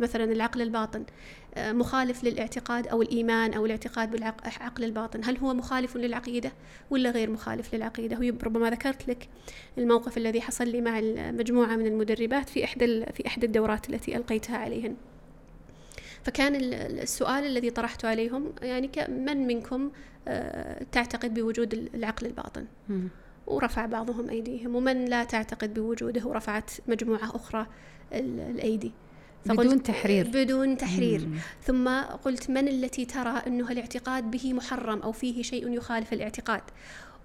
[0.00, 1.04] مثلا العقل الباطن
[1.56, 6.52] مخالف للاعتقاد أو الإيمان أو الاعتقاد بالعقل الباطن، هل هو مخالف للعقيدة
[6.90, 9.28] ولا غير مخالف للعقيدة؟ وربما ذكرت لك
[9.78, 14.16] الموقف الذي حصل لي مع مجموعه من المدربات في إحدى ال- في إحدى الدورات التي
[14.16, 14.94] ألقيتها عليهن.
[16.24, 19.90] فكان ال- السؤال الذي طرحته عليهم يعني من منكم
[20.28, 22.66] آه، تعتقد بوجود العقل الباطن؟
[23.46, 27.66] ورفع بعضهم أيديهم ومن لا تعتقد بوجوده ورفعت مجموعة أخرى
[28.12, 28.92] ال- الأيدي
[29.46, 30.28] بدون تحرير.
[30.28, 31.38] بدون تحرير مم.
[31.66, 31.88] ثم
[32.24, 36.62] قلت من التي ترى أنه الاعتقاد به محرم أو فيه شيء يخالف الاعتقاد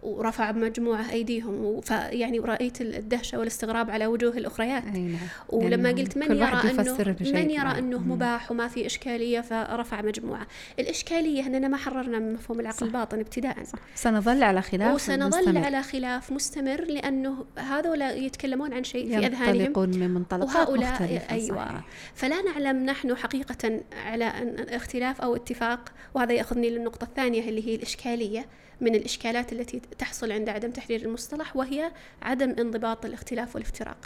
[0.03, 5.17] ورفع مجموعة أيديهم فيعني رأيت الدهشة والاستغراب على وجوه الأخريات نعم
[5.49, 7.79] ولما قلت من يرى أنه من يرى.
[7.79, 7.99] أنه.
[7.99, 10.47] مباح وما في إشكالية فرفع مجموعة
[10.79, 12.83] الإشكالية أننا ما حررنا من مفهوم العقل صح.
[12.83, 13.57] الباطن ابتداء
[13.95, 15.65] سنظل على خلاف وسنظل مستمر.
[15.65, 21.65] على خلاف مستمر لأنه هذولا يتكلمون عن شيء في أذهانهم من منطلقات وهؤلاء مختلفة أيوة
[21.65, 21.81] صحيح.
[22.15, 24.33] فلا نعلم نحن حقيقة على
[24.69, 28.45] اختلاف أو اتفاق وهذا يأخذني للنقطة الثانية اللي هي الإشكالية
[28.81, 33.97] من الإشكالات التي تحصل عند عدم تحرير المصطلح وهي عدم انضباط الاختلاف والإفتراق.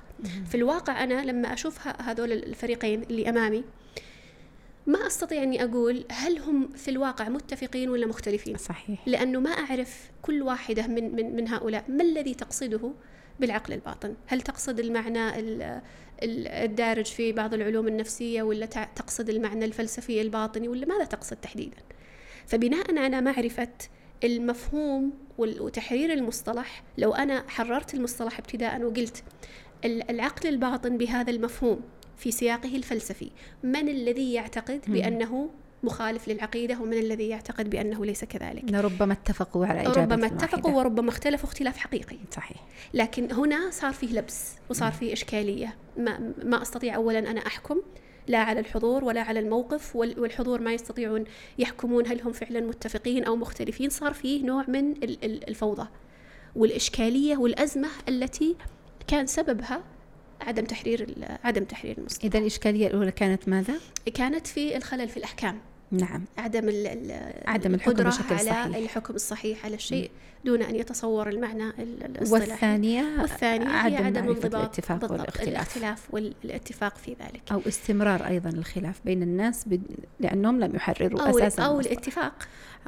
[0.50, 3.64] في الواقع أنا لما أشوف هذول الفريقين اللي أمامي
[4.88, 8.58] ما أستطيع أني أقول هل هم في الواقع متفقين ولا مختلفين.
[8.58, 9.08] صحيح.
[9.08, 12.92] لأنه ما أعرف كل واحدة من, من, من هؤلاء ما الذي تقصده
[13.40, 14.16] بالعقل الباطن.
[14.28, 15.62] هل تقصد المعنى ال-
[16.24, 21.78] ال- الدارج في بعض العلوم النفسية ولا تقصد المعنى الفلسفي الباطني ولا ماذا تقصد تحديدا؟
[22.48, 23.68] فبناء على معرفة
[24.24, 26.84] المفهوم وتحرير المصطلح.
[26.98, 29.24] لو أنا حررت المصطلح ابتداء وقلت
[29.86, 31.82] ال- العقل الباطن بهذا المفهوم
[32.18, 33.32] في سياقه الفلسفي
[33.64, 34.82] من الذي يعتقد.
[34.88, 35.50] بأنه
[35.84, 40.36] مخالف للعقيدة ومن الذي يعتقد بأنه ليس كذلك؟ ربما اتفقوا على إجابة ربما واحدة.
[40.46, 42.18] اتفقوا وربما اختلفوا اختلاف حقيقي.
[42.32, 42.58] صحيح.
[42.94, 45.76] لكن هنا صار فيه لبس وصار فيه إشكالية.
[45.98, 47.82] ما, ما أستطيع أولا أنا أحكم.
[48.28, 51.24] لا على الحضور ولا على الموقف وال- والحضور ما يستطيعون
[51.60, 53.90] يحكمون هل هم فعلا متفقين أو مختلفين.
[53.90, 55.88] صار فيه نوع من ال- ال- الفوضى
[56.56, 58.56] والإشكالية والأزمة التي
[59.08, 59.84] كان سببها
[60.42, 63.74] عدم تحرير عدم تحرير المصطلح إذا الإشكالية الأولى كانت ماذا؟
[64.14, 65.60] كانت في الخلل في الأحكام.
[65.92, 67.12] نعم عدم ال
[67.48, 68.76] عدم الحكم بشكل على صحيح.
[68.76, 70.12] الحكم الصحيح على الشيء
[70.46, 75.48] دون أن يتصور المعنى ال- الاصطلاحي والثانية والثانية هي عدم عدم معرفة انضباط الاتفاق والاختلاف
[75.48, 79.82] الاختلاف والاتفاق في ذلك أو استمرار أيضا الخلاف بين الناس بد...
[80.20, 81.92] لأنهم لم يحرروا أو أساسا أو المصطلح.
[81.92, 82.34] الاتفاق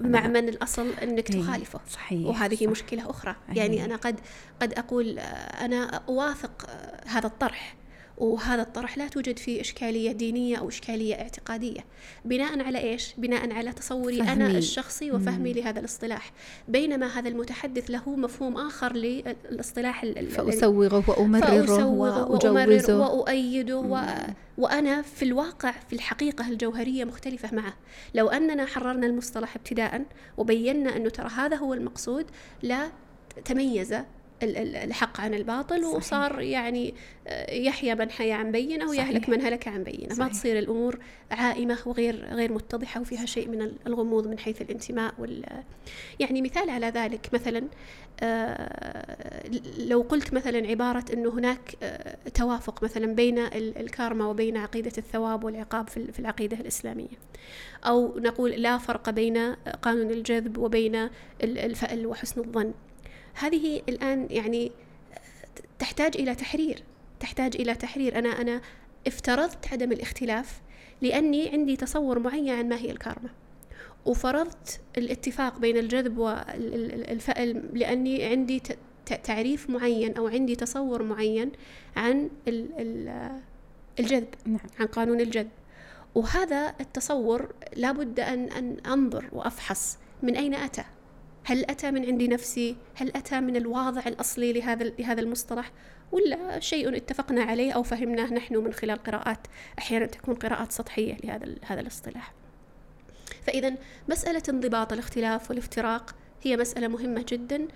[0.02, 0.28] مع.
[0.28, 2.63] من الأصل أنك أي، تخالفه صحيح وهذه صح.
[2.72, 3.56] مشكلة أخرى أي.
[3.58, 4.20] يعني أنا قد
[4.62, 5.24] قد أقول آه،
[5.66, 7.76] أنا أوافق آه، هذا الطرح
[8.17, 11.80] وهذا الطرح لا توجد فيه إشكالية دينية أو إشكالية اعتقادية.
[12.26, 14.58] بناء على إيش؟ بناء على تصوري أنا فهمي.
[14.58, 16.32] الشخصي وفهمي لهذا الاصطلاح.
[16.67, 22.99] بينما هذا المتحدث له مفهوم آخر للاصطلاح فأسوغه وأمرره فأسوغه وأجوزه.
[22.99, 24.02] وأؤيده و...
[24.58, 27.73] وأنا في الواقع في الحقيقة الجوهرية مختلفة معه.
[28.13, 30.06] لو أننا حررنا المصطلح ابتداء
[30.38, 32.26] وبينا أنه ترى هذا هو المقصود
[32.62, 32.91] لا
[33.45, 33.95] تميز
[34.43, 35.95] الحق عن الباطل صحيح.
[35.95, 36.93] وصار يعني
[37.27, 39.29] آه، يحيى من حيا عن بينة ويهلك.
[39.29, 40.27] من هلك عن بينة ما.
[40.27, 40.99] تصير الأمور
[41.32, 45.45] عائمة وغير غير متضحة وفيها شيء من الغموض من حيث الانتماء وال
[46.19, 47.63] يعني مثال على ذلك مثلا
[48.43, 49.43] آه،
[49.77, 55.43] لو قلت مثلا عبارة أنه هناك آه، توافق مثلا بين ال- الكارما وبين عقيدة الثواب
[55.43, 57.08] والعقاب في ال- في العقيدة الإسلامية
[57.86, 61.10] أو نقول لا فرق بين قانون الجذب وبين ال-
[61.58, 62.73] الفأل وحسن الظن
[63.34, 64.72] هذه الآن يعني
[65.80, 66.84] تحتاج إلى تحرير
[67.19, 68.19] تحتاج إلى تحرير.
[68.19, 68.62] أنا أنا
[69.08, 70.62] افترضت عدم الاختلاف
[71.02, 73.30] لأني عندي تصور معين عن ما هي الكارما.
[74.06, 78.62] وفرضت الاتفاق بين الجذب والفأل لأني عندي
[79.24, 81.52] تعريف معين أو عندي تصور معين
[81.96, 83.39] عن ال- ال-
[84.00, 84.60] الجذب نعم.
[84.80, 85.50] عن قانون الجذب.
[86.15, 90.84] وهذا التصور لابد أن, أن أنظر وأفحص من أين أتى.
[91.43, 95.71] هل أتى من عندي نفسي؟ هل أتى من الواضع الأصلي لهذا لهذا المصطلح؟
[96.12, 99.47] ولا شيء اتفقنا عليه أو فهمناه نحن من خلال قراءات
[99.79, 102.34] أحيانا تكون قراءات سطحية لهذا هذا الاصطلاح.
[103.47, 103.73] فإذا
[104.10, 107.67] مسألة انضباط الاختلاف والافتراق هي مسألة مهمة جدا.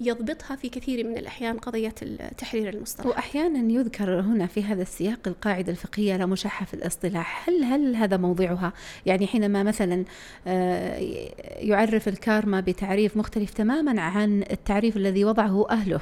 [0.00, 1.94] يضبطها في كثير من الأحيان قضية
[2.38, 3.06] تحرير المصطلح.
[3.06, 7.48] وأحيانا يذكر هنا في هذا السياق القاعدة الفقهية لا مشاحة في الاصطلاح.
[7.48, 8.72] هل هل هذا موضعها
[9.06, 10.04] يعني حينما مثلا
[10.46, 10.96] آه،
[11.58, 16.00] يعرف الكارما بتعريف مختلف تماما عن التعريف الذي وضعه أهله.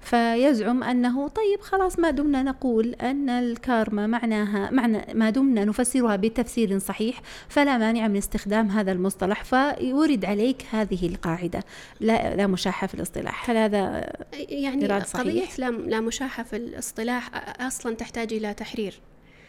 [0.00, 6.78] فيزعم أنه طيب خلاص ما دمنا نقول أن الكارما معناها معنى ما دمنا نفسرها بتفسير
[6.78, 11.64] صحيح فلا مانع من استخدام هذا المصطلح فيورد عليك هذه القاعدة
[12.00, 15.44] لا لا مشاحة في الاصطلاح هل هذا يعني قضية.
[15.58, 19.00] لا لا مشاحة في الاصطلاح أصلا تحتاج إلى تحرير.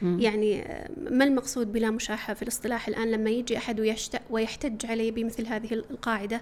[0.02, 0.64] يعني
[0.98, 3.96] ما المقصود بلا مشاحة في الاصطلاح الآن لما يجي أحد
[4.30, 6.42] ويحتج علي بمثل هذه القاعدة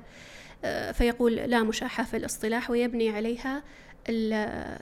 [0.93, 3.63] فيقول لا مشاحة في الاصطلاح ويبني عليها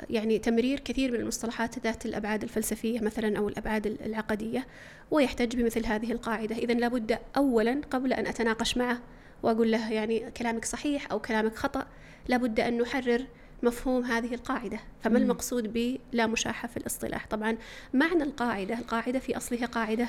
[0.10, 4.68] يعني تمرير كثير من المصطلحات ذات الأبعاد الفلسفية مثلا أو الأبعاد العقدية
[5.12, 6.56] ويحتج بمثل هذه القاعدة.
[6.56, 9.00] إذا لابد أولا قبل أن أتناقش معه
[9.44, 11.88] وأقول له يعني كلامك صحيح أو كلامك خطأ
[12.28, 13.26] لابد أن نحرر
[13.64, 15.24] مفهوم هذه القاعدة فما مم.
[15.24, 17.58] المقصود بلا مشاحة في الاصطلاح؟ طبعا
[17.94, 20.08] معنى القاعدة القاعدة في أصلها قاعدة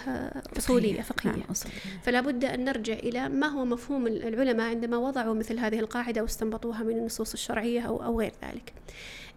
[0.58, 1.32] أصولية فقهية.
[1.32, 1.54] نعم
[2.02, 6.82] فلا بد أن نرجع إلى ما هو مفهوم العلماء عندما وضعوا مثل هذه القاعدة واستنبطوها
[6.82, 8.72] من النصوص الشرعية أو, أو غير ذلك.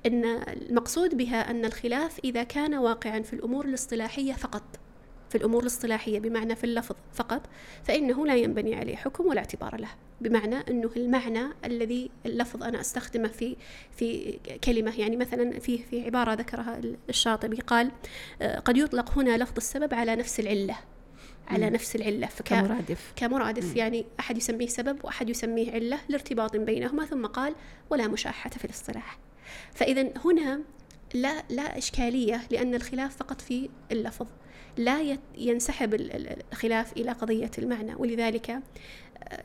[0.05, 4.63] أن المقصود بها أن الخلاف إذا كان واقعا في الأمور الاصطلاحية فقط.
[5.31, 7.41] في الأمور الاصطلاحية بمعنى في اللفظ فقط
[7.83, 9.89] فإنه لا ينبني عليه حكم ولا اعتبار له.
[10.21, 13.55] بمعنى أنه المعنى الذي اللفظ أنا أستخدمه في
[13.97, 17.91] في كلمة يعني مثلا في في عبارة ذكرها الشاطبي قال
[18.41, 20.75] آه، قد يطلق هنا لفظ السبب على نفس العلة
[21.47, 21.73] على مم.
[21.73, 22.27] نفس العلة.
[22.27, 23.13] فك كمرادف.
[23.15, 27.55] كمرادف يعني أحد يسميه سبب وأحد يسميه علة لارتباط بينهما ثم قال
[27.89, 29.17] ولا مشاحة في الاصطلاح.
[29.73, 30.61] فإذا هنا
[31.13, 34.27] لا لا إشكالية لأن الخلاف فقط في اللفظ.
[34.77, 37.95] لا ينسحب ال- ال- الخلاف إلى قضية المعنى.
[37.95, 38.59] ولذلك آه،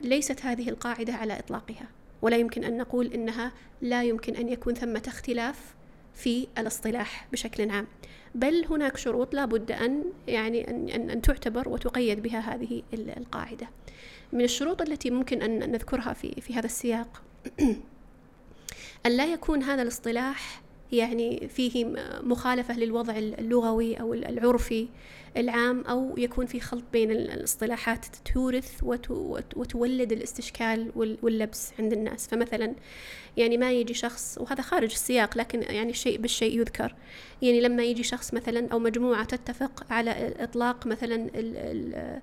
[0.00, 1.88] ليست هذه القاعدة على إطلاقها.
[2.22, 5.74] ولا يمكن أن نقول إنها لا يمكن أن يكون ثمة اختلاف
[6.14, 7.86] في الاصطلاح بشكل عام.
[8.34, 13.68] بل هناك شروط لا بد أن يعني أن, أن, تعتبر وتقيد بها هذه ال- القاعدة.
[14.32, 17.22] من الشروط التي ممكن أن نذكرها في, في هذا السياق
[19.06, 20.62] أن لا يكون هذا الاصطلاح
[20.92, 21.86] يعني فيه
[22.22, 24.88] مخالفة للوضع اللغوي أو العرفي
[25.36, 31.72] العام أو يكون في خلط بين ال- الاصطلاحات تورث وت- وت- وتولد الاستشكال وال- واللبس
[31.78, 32.26] عند الناس.
[32.28, 32.74] فمثلا
[33.36, 36.94] يعني ما يجي شخص وهذا خارج السياق لكن يعني الشيء بالشيء يذكر.
[37.42, 42.20] يعني لما يجي شخص مثلا أو مجموعة تتفق على إطلاق مثلا ال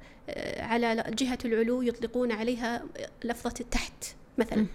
[0.59, 2.83] على جهة العلو يطلقون عليها
[3.23, 4.03] لفظة التحت
[4.37, 4.65] مثلا.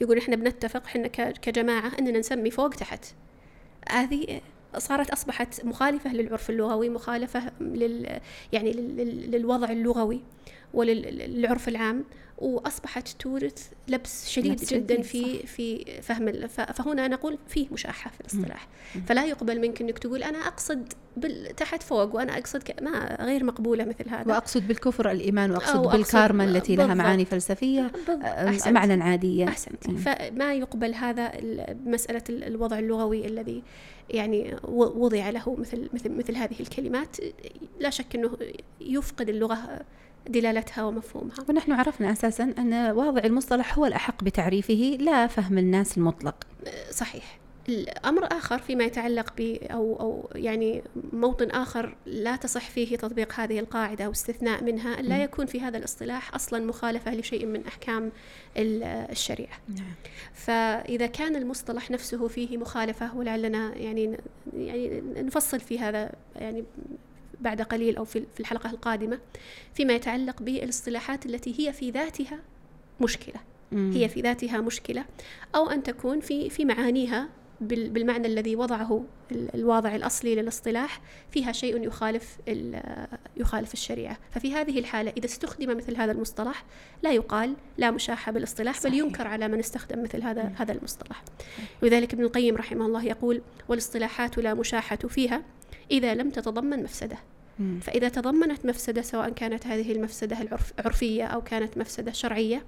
[0.00, 3.04] يقول إحنا بنتفق إحنا ك- كجماعة إننا نسمي فوق تحت.
[3.90, 4.40] هذه
[4.78, 8.20] صارت أصبحت مخالفة للعرف اللغوي مخالفة لل
[8.52, 10.20] يعني لل- للوضع اللغوي.
[10.74, 12.04] وللعرف العام
[12.38, 18.68] وأصبحت تورث لبس شديد جدا في في فهم فهنا نقول فيه مشاحة في الاصطلاح.
[19.06, 20.92] فلا يقبل منك إنك تقول أنا أقصد
[21.56, 25.10] تحت فوق وأنا أقصد ما غير مقبولة مثل هذا وأقصد بالكفر
[25.50, 26.94] وأقصد أقصد بالكارما التي لها.
[26.94, 27.24] معاني
[27.88, 28.24] بالضبط.
[28.24, 28.70] آه،.
[28.70, 29.96] معنى عادية أحسنت مم.
[29.96, 33.62] فما يقبل هذا ال- الوضع اللغوي الذي
[34.10, 37.16] يعني وضع له مثل مثل مثل هذه الكلمات
[37.80, 38.36] لا شك أنه
[38.80, 39.80] يفقد اللغة
[40.28, 46.34] دلالتها ومفهومها ونحن عرفنا أساسا أن واضع المصطلح هو الأحق بتعريفه لا فهم الناس المطلق
[46.90, 53.40] صحيح الأمر آخر فيما يتعلق ب أو أو يعني موطن آخر لا تصح فيه تطبيق
[53.40, 55.22] هذه القاعدة أو استثناء منها أن لا.
[55.22, 58.12] يكون في هذا الاصطلاح أصلا مخالفة لشيء من أحكام
[58.56, 59.94] ال- الشريعة نعم.
[60.34, 64.18] فإذا كان المصطلح نفسه فيه مخالفة ولعلنا يعني
[64.56, 66.64] يعني نفصل في هذا يعني
[67.40, 69.18] بعد قليل أو في في الحلقة القادمة
[69.74, 72.38] فيما يتعلق بالاصطلاحات التي هي في ذاتها
[73.00, 73.40] مشكلة
[73.72, 73.92] مم.
[73.94, 75.04] هي في ذاتها مشكلة
[75.54, 77.28] أو أن تكون في في معانيها
[77.60, 81.00] بال- بالمعنى الذي وضعه ال- الواضع الأصلي للاصطلاح
[81.30, 86.64] فيها شيء يخالف ال- يخالف الشريعة ففي هذه الحالة إذا استخدم مثل هذا المصطلح
[87.02, 88.94] لا يقال لا مشاحة بالاصطلاح بل صحيح.
[88.94, 90.54] ينكر على من استخدم مثل هذا مم.
[90.58, 91.22] هذا المصطلح
[91.82, 95.42] ولذلك ابن القيم رحمه الله يقول والإصطلاحات لا مشاحة فيها
[95.90, 97.16] إذا لم تتضمن مفسدة.
[97.80, 102.62] فإذا تضمنت مفسدة سواء كانت هذه المفسدة العرف عرفية أو كانت مفسدة شرعية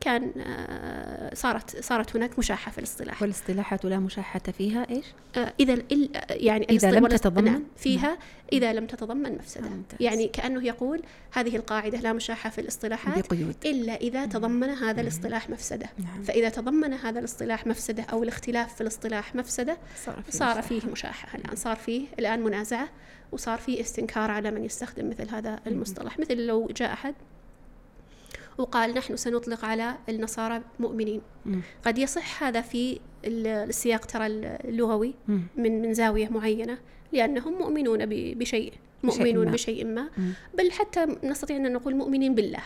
[0.00, 3.22] كان آه، صارت صارت هناك مشاحة في الاصطلاح.
[3.22, 5.04] والاصطلاحات لا مشاحة فيها إيش؟
[5.36, 8.18] آه، إذا ال- يعني الاصط- لم تتضمن؟ نعم، فيها
[8.52, 9.66] إذا لم تتضمن مفسدة.
[9.66, 10.02] آه، ممتاز.
[10.02, 13.54] يعني كأنه يقول هذه القاعدة لا مشاحة في الاصطلاحات بقيود.
[13.64, 15.86] إلا إذا تضمن هذا الاصطلاح مفسدة.
[15.98, 16.22] نعم.
[16.22, 20.62] فإذا تضمن هذا الاصطلاح مفسدة أو الاختلاف في الاصطلاح مفسدة صار فيه صار.
[20.62, 21.38] فيه مشاحة.
[21.38, 22.88] الآن صار فيه الآن منازعة
[23.32, 26.18] وصار فيه استنكار على من يستخدم مثل هذا المصطلح.
[26.18, 27.14] مثل لو جاء أحد
[28.60, 31.60] وقال نحن سنطلق على النصارى مؤمنين مم.
[31.84, 35.14] قد يصح هذا في ال- السياق ترى اللغوي.
[35.56, 36.78] من من زاوية معينة
[37.12, 39.52] لأنهم مؤمنون بشيء مؤمنون ما.
[39.52, 40.08] بشيء ما.
[40.58, 42.62] بل حتى نستطيع أن نقول مؤمنين بالله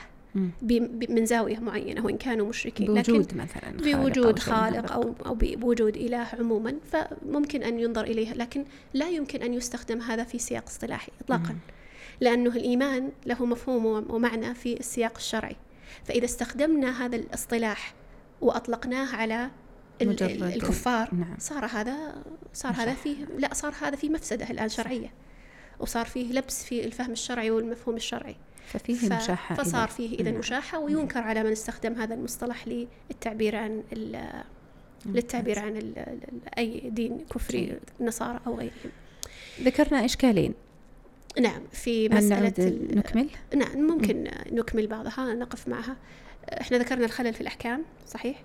[1.08, 5.14] من زاوية معينة وإن كانوا مشركين لكن بوجود مثلا بوجود شيء من هذا خالق أو
[5.26, 10.24] أو ب- بوجود إله عموما فممكن أن ينظر إليها لكن لا يمكن أن يستخدم هذا
[10.24, 11.58] في سياق اصطلاحي إطلاقا مم.
[12.20, 15.56] لأنه الإيمان له مفهوم ومعنى في السياق الشرعي
[16.04, 17.94] فإذا استخدمنا هذا الاصطلاح
[18.40, 19.50] وأطلقناه على
[20.02, 21.36] الكفار نعم.
[21.38, 25.12] صار هذا صار هذا فيه لا صار هذا فيه مفسدة الآن شرعية
[25.80, 30.38] وصار فيه لبس في الفهم الشرعي والمفهوم الشرعي ففيه ف- مشاحة فصار فيه إذا نعم.
[30.38, 34.42] مشاحة وينكر على من استخدم هذا المصطلح للتعبير عن ال-
[35.06, 36.18] للتعبير عن ال-
[36.58, 37.78] أي دين كفري.
[38.00, 38.90] نصارى أو غيرهم
[39.62, 40.54] ذكرنا إشكالين
[41.40, 42.52] نعم في مسألة
[42.94, 45.96] نكمل؟ نعم ممكن نكمل بعضها نقف معها
[46.60, 48.42] إحنا ذكرنا الخلل في الأحكام صحيح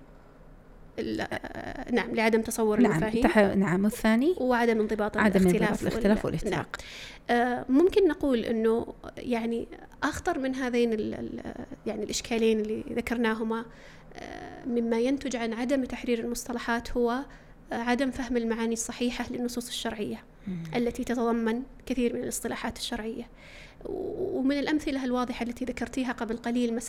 [1.92, 3.38] نعم لعدم تصور نعم المفاهيم تح...
[3.38, 6.52] نعم والثاني وعدم انضباط عدم الاختلاف انضباط الاختلاف وال- والاتفاق.
[6.52, 6.66] نعم.
[7.40, 9.68] آه، ممكن نقول إنه يعني
[10.02, 11.54] أخطر من هذين ال-
[11.86, 13.64] يعني الإشكالين اللي ذكرناهما
[14.16, 17.18] آه، مما ينتج عن عدم تحرير المصطلحات هو
[17.72, 20.22] عدم فهم المعاني الصحيحة للنصوص الشرعية
[20.76, 23.28] التي تتضمن كثير من الاصطلاحات الشرعية.
[23.84, 26.80] و- ومن الأمثلة الواضحة التي ذكرتيها قبل قليل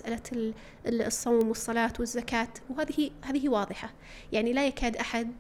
[0.87, 3.91] ال- الصوم والصلاة والزكاة وهذه هذه واضحة.
[4.31, 5.31] يعني لا يكاد أحد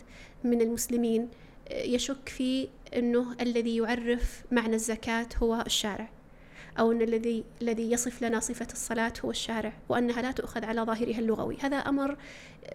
[0.43, 1.27] من المسلمين
[1.71, 6.09] يشك في أنه الذي يعرف معنى الزكاة هو الشارع
[6.79, 11.19] أو أن الذي الذي يصف لنا صفة الصلاة هو الشارع وأنها لا تؤخذ على ظاهرها
[11.19, 11.57] اللغوي.
[11.61, 12.17] هذا أمر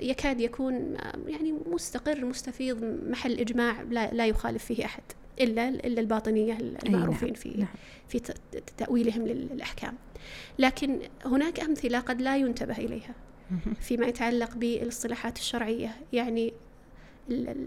[0.00, 5.02] يكاد يكون يعني مستقر مستفيض محل إجماع لا, لا يخالف فيه أحد.
[5.40, 7.68] إلا إلا الباطنية المعروفين في نعم.
[8.08, 9.94] في ت- ت- تأويلهم للأحكام.
[10.58, 13.14] لكن هناك أمثلة قد لا ينتبه إليها
[13.80, 15.96] فيما يتعلق بالاصطلاحات الشرعية.
[16.12, 16.52] يعني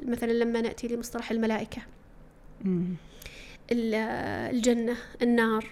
[0.05, 1.81] مثلا لما نأتي لمصطلح الملائكة.
[2.61, 2.95] مم.
[3.71, 3.95] ال-
[4.55, 5.65] الجنة النار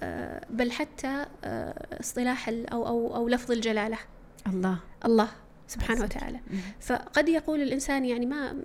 [0.00, 3.98] آه، بل حتى آه، اصطلاح أو, أو, أو لفظ الجلالة.
[4.46, 4.78] الله.
[5.04, 5.28] الله.
[5.68, 6.40] سبحانه وتعالى.
[6.80, 8.56] فقد يقول الإنسان يعني ما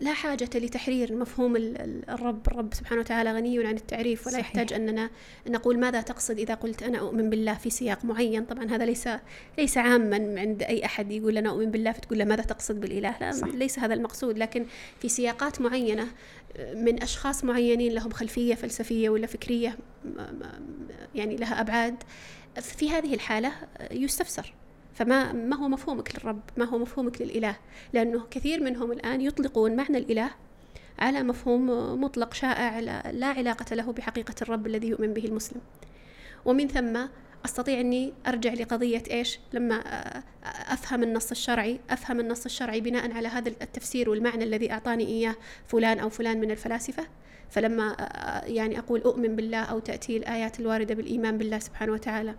[0.00, 2.46] لا حاجة لتحرير مفهوم ال- ال- الرب.
[2.48, 4.46] الرب سبحانه وتعالى غني عن التعريف ولا صحيح.
[4.46, 5.10] يحتاج أننا
[5.48, 8.44] نقول ماذا تقصد إذا قلت أنا أؤمن بالله في سياق معين.
[8.44, 9.08] طبعا هذا ليس
[9.58, 13.32] ليس عاما عند أي أحد يقول أنا أؤمن بالله فتقول له ماذا تقصد بالإله؟ لا
[13.32, 13.48] صح.
[13.48, 14.38] ليس هذا المقصود.
[14.38, 14.66] لكن
[15.00, 16.06] في سياقات معينة
[16.74, 19.78] من أشخاص معينين لهم خلفية فلسفية ولا فكرية
[21.14, 22.02] يعني لها أبعاد
[22.60, 23.52] في هذه الحالة
[23.90, 24.54] يستفسر.
[24.98, 27.56] فما ما هو مفهومك للرب؟ ما هو مفهومك للإله؟
[27.92, 30.30] لأنه كثير منهم الآن يطلقون معنى الإله
[30.98, 31.66] على مفهوم
[32.00, 35.60] مطلق شائع لا, لا علاقة له بحقيقة الرب الذي يؤمن به المسلم.
[36.44, 37.06] ومن ثم
[37.44, 39.82] أستطيع أني أرجع لقضية إيش؟ لما
[40.44, 45.34] أفهم النص الشرعي أفهم النص الشرعي بناء على هذا التفسير والمعنى الذي أعطاني إياه
[45.66, 47.06] فلان أو فلان من الفلاسفة.
[47.50, 47.96] فلما
[48.46, 52.34] يعني أقول أؤمن بالله أو تأتي الآيات الواردة بالإيمان بالله سبحانه وتعالى.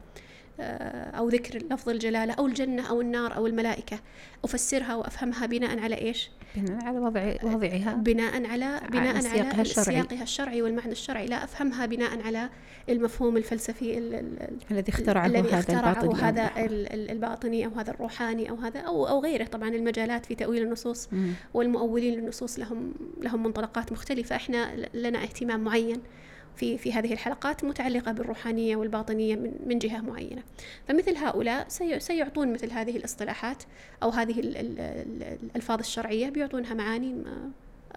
[1.17, 3.99] أو ذكر لفظ الجلالة أو الجنة أو النار أو الملائكة
[4.43, 9.85] أفسرها وأفهمها بناء على إيش؟ بناء على وضع وضعها بناء على بناء على سياقها الشرعي.
[9.85, 12.49] سياقها الشرعي والمعنى الشرعي لا أفهمها بناء على
[12.89, 17.71] المفهوم الفلسفي ال- ال- ال- الذي اخترعه الذي هذا اخترعه الباطني هذا ال- الباطني أو
[17.71, 21.31] هذا الروحاني أو هذا أو أو غيره طبعا المجالات في تأويل النصوص مم.
[21.53, 26.01] والمؤولين للنصوص لهم لهم منطلقات مختلفة إحنا لنا اهتمام معين
[26.59, 30.43] في في هذه الحلقات متعلقة بالروحانية والباطنية من من جهة معينة.
[30.87, 33.63] فمثل هؤلاء سي- سيعطون مثل هذه الاصطلاحات
[34.03, 37.15] أو هذه ال- ال- ال- الألفاظ الشرعية بيعطونها معاني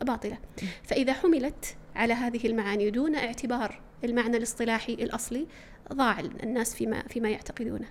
[0.03, 0.39] باطلة.
[0.83, 5.47] فإذا حملت على هذه المعاني دون اعتبار المعنى الاصطلاحي الأصلي
[5.93, 7.87] ضاع الناس فيما فيما يعتقدونه.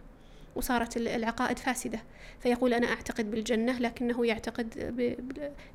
[0.55, 1.99] وصارت ال- العقائد فاسدة.
[2.39, 5.15] فيقول أنا أعتقد بالجنة لكنه يعتقد ب...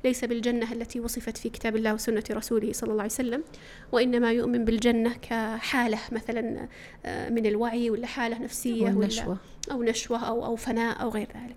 [0.03, 3.43] ليس بالجنة التي وصفت في كتاب الله وسنة رسوله صلى الله عليه وسلم
[3.91, 6.67] وإنما يؤمن بالجنة كحالة مثلا
[7.05, 9.37] آه، من الوعي ولا حالة نفسية ولا والنشوة
[9.71, 11.55] أو نشوة أو أو فناء أو غير ذلك.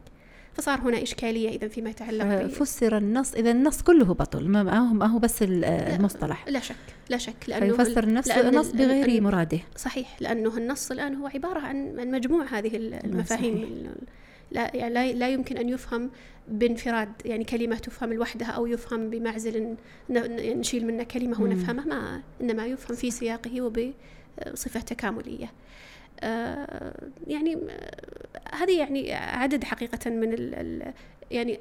[0.54, 2.46] فصار هنا إشكالية إذا فيما يتعلق ب...
[2.46, 3.34] فسر النص.
[3.34, 4.48] إذا النص كله بطل.
[4.48, 6.48] ما هو ما هو بس ال- المصطلح.
[6.48, 6.76] لا شك
[7.08, 9.58] لا شك لأنه فيفسر النفس لأن النص ال- بغير مراده.
[9.76, 13.88] صحيح لأنه النص الآن هو عبارة عن مجموع هذه ال- المفاهيم.
[14.52, 16.10] لا يعني لا, لا يمكن أن يفهم
[16.48, 19.76] بانفراد يعني كلمة تفهم لوحدها أو يفهم بمعزل
[20.10, 21.44] نشيل منه كلمة مم.
[21.44, 25.44] ونفهمه ما إنما يفهم في سياقه وبصفة تكاملية.
[25.46, 25.50] آه،
[27.26, 30.92] يعني آه، هذه يعني عدد حقيقة من ال ال
[31.30, 31.60] يعني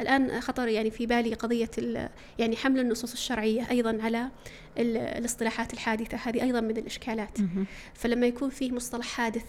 [0.00, 1.70] الآن خطر يعني في بالي قضية
[2.38, 4.28] يعني حمل النصوص الشرعية أيضا على
[4.78, 7.38] ال- الاصطلاحات الحادثة هذه أيضا من الإشكالات.
[7.94, 9.44] فلما يكون فيه مصطلح حادث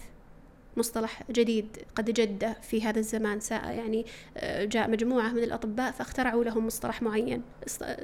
[0.77, 4.05] مصطلح جديد قد جد في هذا الزمان ساء يعني
[4.37, 7.41] آه، جاء مجموعة من الأطباء فاخترعوا لهم مصطلح معين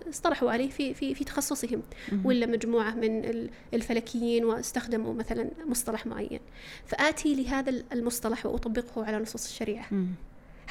[0.09, 1.81] اصطلحوا عليه في في في تخصصهم.
[2.25, 6.39] ولا مجموعة من ال- الفلكيين واستخدموا مثلا مصطلح معين
[6.85, 9.87] فآتي لهذا المصطلح وأطبقه على نصوص الشريعة.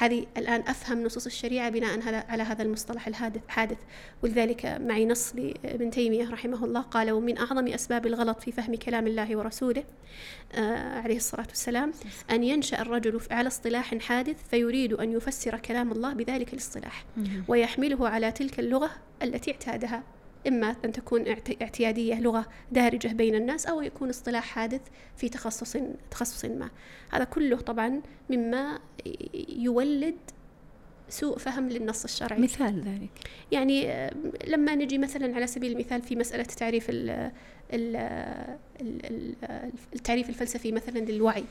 [0.01, 1.99] هذه الآن أفهم نصوص الشريعة بناء
[2.29, 3.77] على هذا المصطلح الحادث حادث.
[4.23, 6.81] ولذلك معي نص لابن تيمية رحمه الله.
[6.81, 9.83] قال ومن أعظم أسباب الغلط في فهم كلام الله ورسوله
[10.53, 11.93] آه عليه الصلاة والسلام
[12.31, 17.05] أن ينشأ الرجل على اصطلاح حادث فيريد أن يفسر كلام الله بذلك الاصطلاح.
[17.47, 18.89] ويحمله على تلك اللغة
[19.23, 20.03] التي اعتادها.
[20.47, 24.81] إما أن تكون اعت- اعتيادية لغة دارجة بين الناس أو يكون اصطلاح حادث
[25.17, 25.77] في تخصص
[26.11, 26.69] تخصص ما.
[27.11, 28.79] هذا كله طبعا مما
[29.49, 30.15] يولد
[31.09, 32.39] سوء فهم للنص الشرعي.
[32.41, 33.09] مثال ذلك.
[33.51, 34.09] يعني
[34.47, 37.09] لما نجي مثلا على سبيل المثال في مسألة تعريف ال
[37.73, 37.95] ال
[38.81, 41.43] ال- ال- التعريف الفلسفي مثلا للوعي.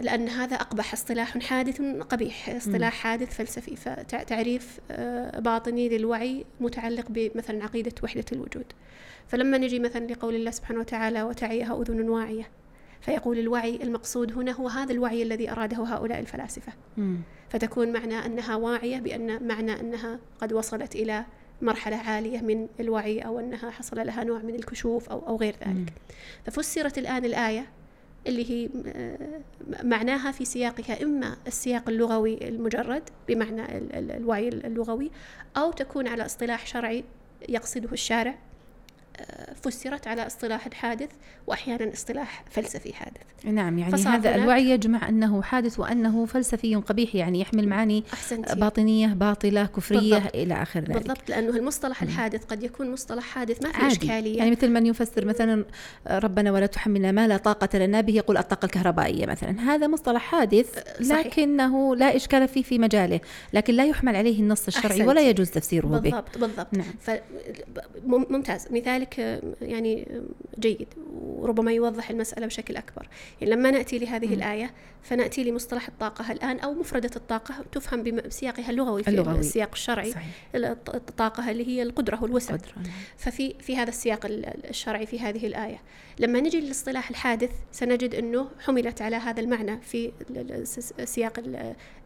[0.00, 7.64] لأن هذا أقبح اصطلاح حادث قبيح اصطلاح حادث فلسفي فتعريف آه، باطني للوعي متعلق بمثلا
[7.64, 8.64] عقيدة وحدة الوجود.
[9.28, 12.48] فلما نجي مثلا لقول الله سبحانه وتعالى وتعيها أذن واعية
[13.00, 16.72] فيقول الوعي المقصود هنا هو هذا الوعي الذي أراده هؤلاء الفلاسفة.
[17.48, 21.24] فتكون معنى أنها واعية بأن معنى أنها قد وصلت إلى
[21.62, 25.92] مرحلة عالية من الوعي أو أنها حصل لها نوع من الكشوف أو, أو غير ذلك.
[26.46, 27.66] ففسرت الآن الآية
[28.26, 29.40] اللي هي آه،
[29.82, 35.10] معناها في سياقها إما السياق اللغوي المجرد بمعنى ال- ال- الوعي اللغوي
[35.56, 37.04] أو تكون على اصطلاح شرعي
[37.48, 38.38] يقصده الشارع.
[39.62, 41.10] فسرت على اصطلاح حادث
[41.46, 43.22] وأحيانا اصطلاح فلسفي حادث.
[43.44, 48.54] نعم يعني هذا الوعي يجمع أنه حادث وأنه فلسفي قبيح يعني يحمل معاني أحسنتي.
[48.54, 50.34] باطنية باطلة كفرية بالضبط.
[50.34, 50.90] إلى آخر ذلك.
[50.90, 53.92] بالضبط لأنه المصطلح الحادث قد يكون مصطلح حادث ما في عادي.
[53.92, 54.38] إشكالية.
[54.38, 55.64] يعني مثل من يفسر مثلا
[56.10, 59.60] ربنا ولا تحملنا ما لا طاقة لنا به يقول الطاقة الكهربائية مثلا.
[59.60, 61.26] هذا مصطلح حادث صحيح.
[61.26, 63.20] لكنه لا إشكال فيه في مجاله
[63.52, 65.08] لكن لا يحمل عليه النص الشرعي أحسنتي.
[65.08, 65.98] ولا يجوز تفسيره به.
[65.98, 66.68] بالضبط بالضبط.
[66.74, 67.18] نعم.
[68.06, 68.66] ممتاز.
[68.70, 70.08] مثالك آه، يعني
[70.58, 70.86] جيد
[71.22, 73.08] وربما يوضح المسألة بشكل أكبر.
[73.40, 74.70] يعني لما نأتي لهذه الآية
[75.02, 76.32] فنأتي لمصطلح الطاقة.
[76.32, 79.38] الآن أو مفردة الطاقة تفهم بسياقها اللغوي في اللغوي.
[79.38, 80.10] السياق الشرعي.
[80.12, 80.26] صحيح.
[80.54, 82.84] الط- الطاقة اللي هي القدرة والوسع قدرة نعم.
[83.16, 85.78] ففي في هذا السياق ال- الشرعي في هذه الآية.
[86.18, 90.12] لما نجي للاصطلاح الحادث سنجد أنه حملت على هذا المعنى في
[91.04, 91.38] سياق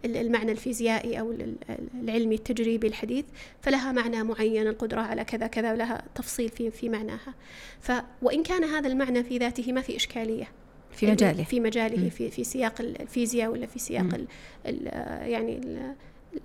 [0.04, 3.24] المعنى الفيزيائي أو ال- ال- العلمي التجريبي الحديث
[3.62, 7.34] فلها معنى معين القدرة على كذا كذا ولها تفصيل في في معناها.
[7.80, 7.92] ف
[8.22, 10.48] وإن كان هذا المعنى في ذاته ما في إشكالية.
[10.92, 11.44] في مجاله.
[11.44, 12.08] في مجاله.
[12.08, 14.14] في في سياق الفيزياء ولا في سياق.
[14.14, 14.26] ال
[14.66, 14.86] ال
[15.30, 15.94] يعني ال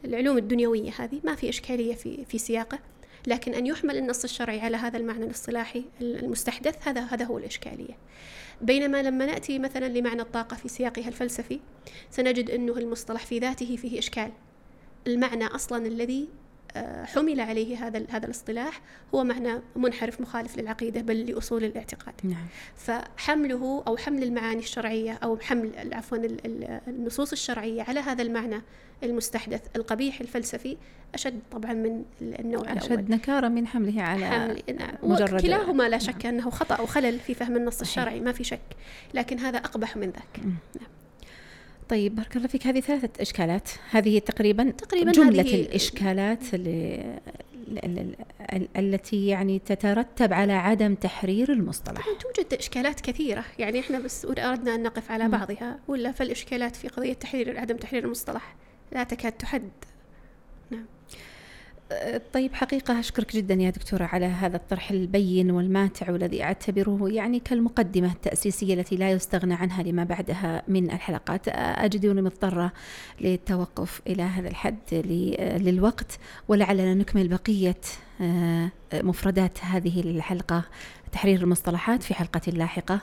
[0.06, 2.80] العلوم الدنيوية هذه ما في إشكالية في في سياقه.
[3.28, 7.93] لكن أن يحمل النص الشرعي على هذا المعنى الاصطلاحي المستحدث هذا هذا هو الإشكالية.
[8.64, 11.59] بينما لما نأتي مثلا لمعنى الطاقة في سياقها الفلسفي
[12.11, 14.32] سنجد أنه المصطلح في ذاته فيه إشكال.
[15.07, 16.28] المعنى أصلا الذي
[17.05, 18.82] حمل عليه هذا هذا الاصطلاح
[19.15, 22.13] هو معنى منحرف مخالف للعقيدة بل لأصول الاعتقاد.
[22.24, 22.45] نعم.
[22.76, 28.61] فحمله أو حمل المعاني الشرعية أو حمل عفوا ال- ال- النصوص الشرعية على هذا المعنى
[29.03, 30.78] المستحدث القبيح الفلسفي
[31.15, 32.78] أشد طبعا من النوع الأول.
[32.78, 34.95] أشد نكارة من حمله على حمل نعم.
[35.03, 35.99] مجرد- كلاهما لا نعم.
[35.99, 37.82] شك أنه خطأ وخلل في فهم النص.
[37.82, 38.59] الشرعي ما في شك.
[39.13, 40.55] لكن هذا أقبح من ذاك.
[41.89, 42.67] طيب بارك الله فيك.
[42.67, 43.69] هذه ثلاثة إشكالات.
[43.91, 47.03] هذه تقريبا تقريباً جملة هذه- الإشكالات اللي
[48.77, 52.05] التي يعني تترتب على عدم تحرير المصطلح.
[52.05, 53.43] توجد إشكالات كثيرة.
[53.59, 55.27] يعني إحنا بس أردنا أن نقف على.
[55.29, 55.79] بعضها.
[55.88, 58.55] ولا فالإشكالات في قضية تحرير عدم تحرير المصطلح
[58.91, 59.69] لا تكاد تحد.
[62.34, 68.11] طيب حقيقة أشكرك جدا يا دكتورة على هذا الطرح البين والماتع والذي أعتبره يعني كالمقدمة
[68.11, 71.47] التأسيسية التي لا يستغنى عنها لما بعدها من الحلقات.
[71.47, 72.71] أجدني مضطرة
[73.21, 74.77] للتوقف إلى هذا الحد
[75.59, 77.81] للوقت ولعلنا نكمل بقية
[78.21, 80.63] أه، مفردات هذه الحلقة
[81.11, 82.99] تحرير المصطلحات في حلقة لاحقة.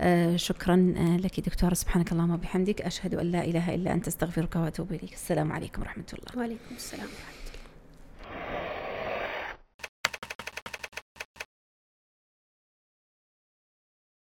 [0.00, 4.56] أه، شكرا أه، لك دكتورة سبحانك اللهم وبحمدك أشهد أن لا إله إلا أنت أستغفرك
[4.56, 5.12] وأتوب إليك.
[5.12, 6.38] السلام عليكم ورحمة الله.
[6.38, 7.06] وعليكم السلام.
[7.06, 7.31] ورحمه الله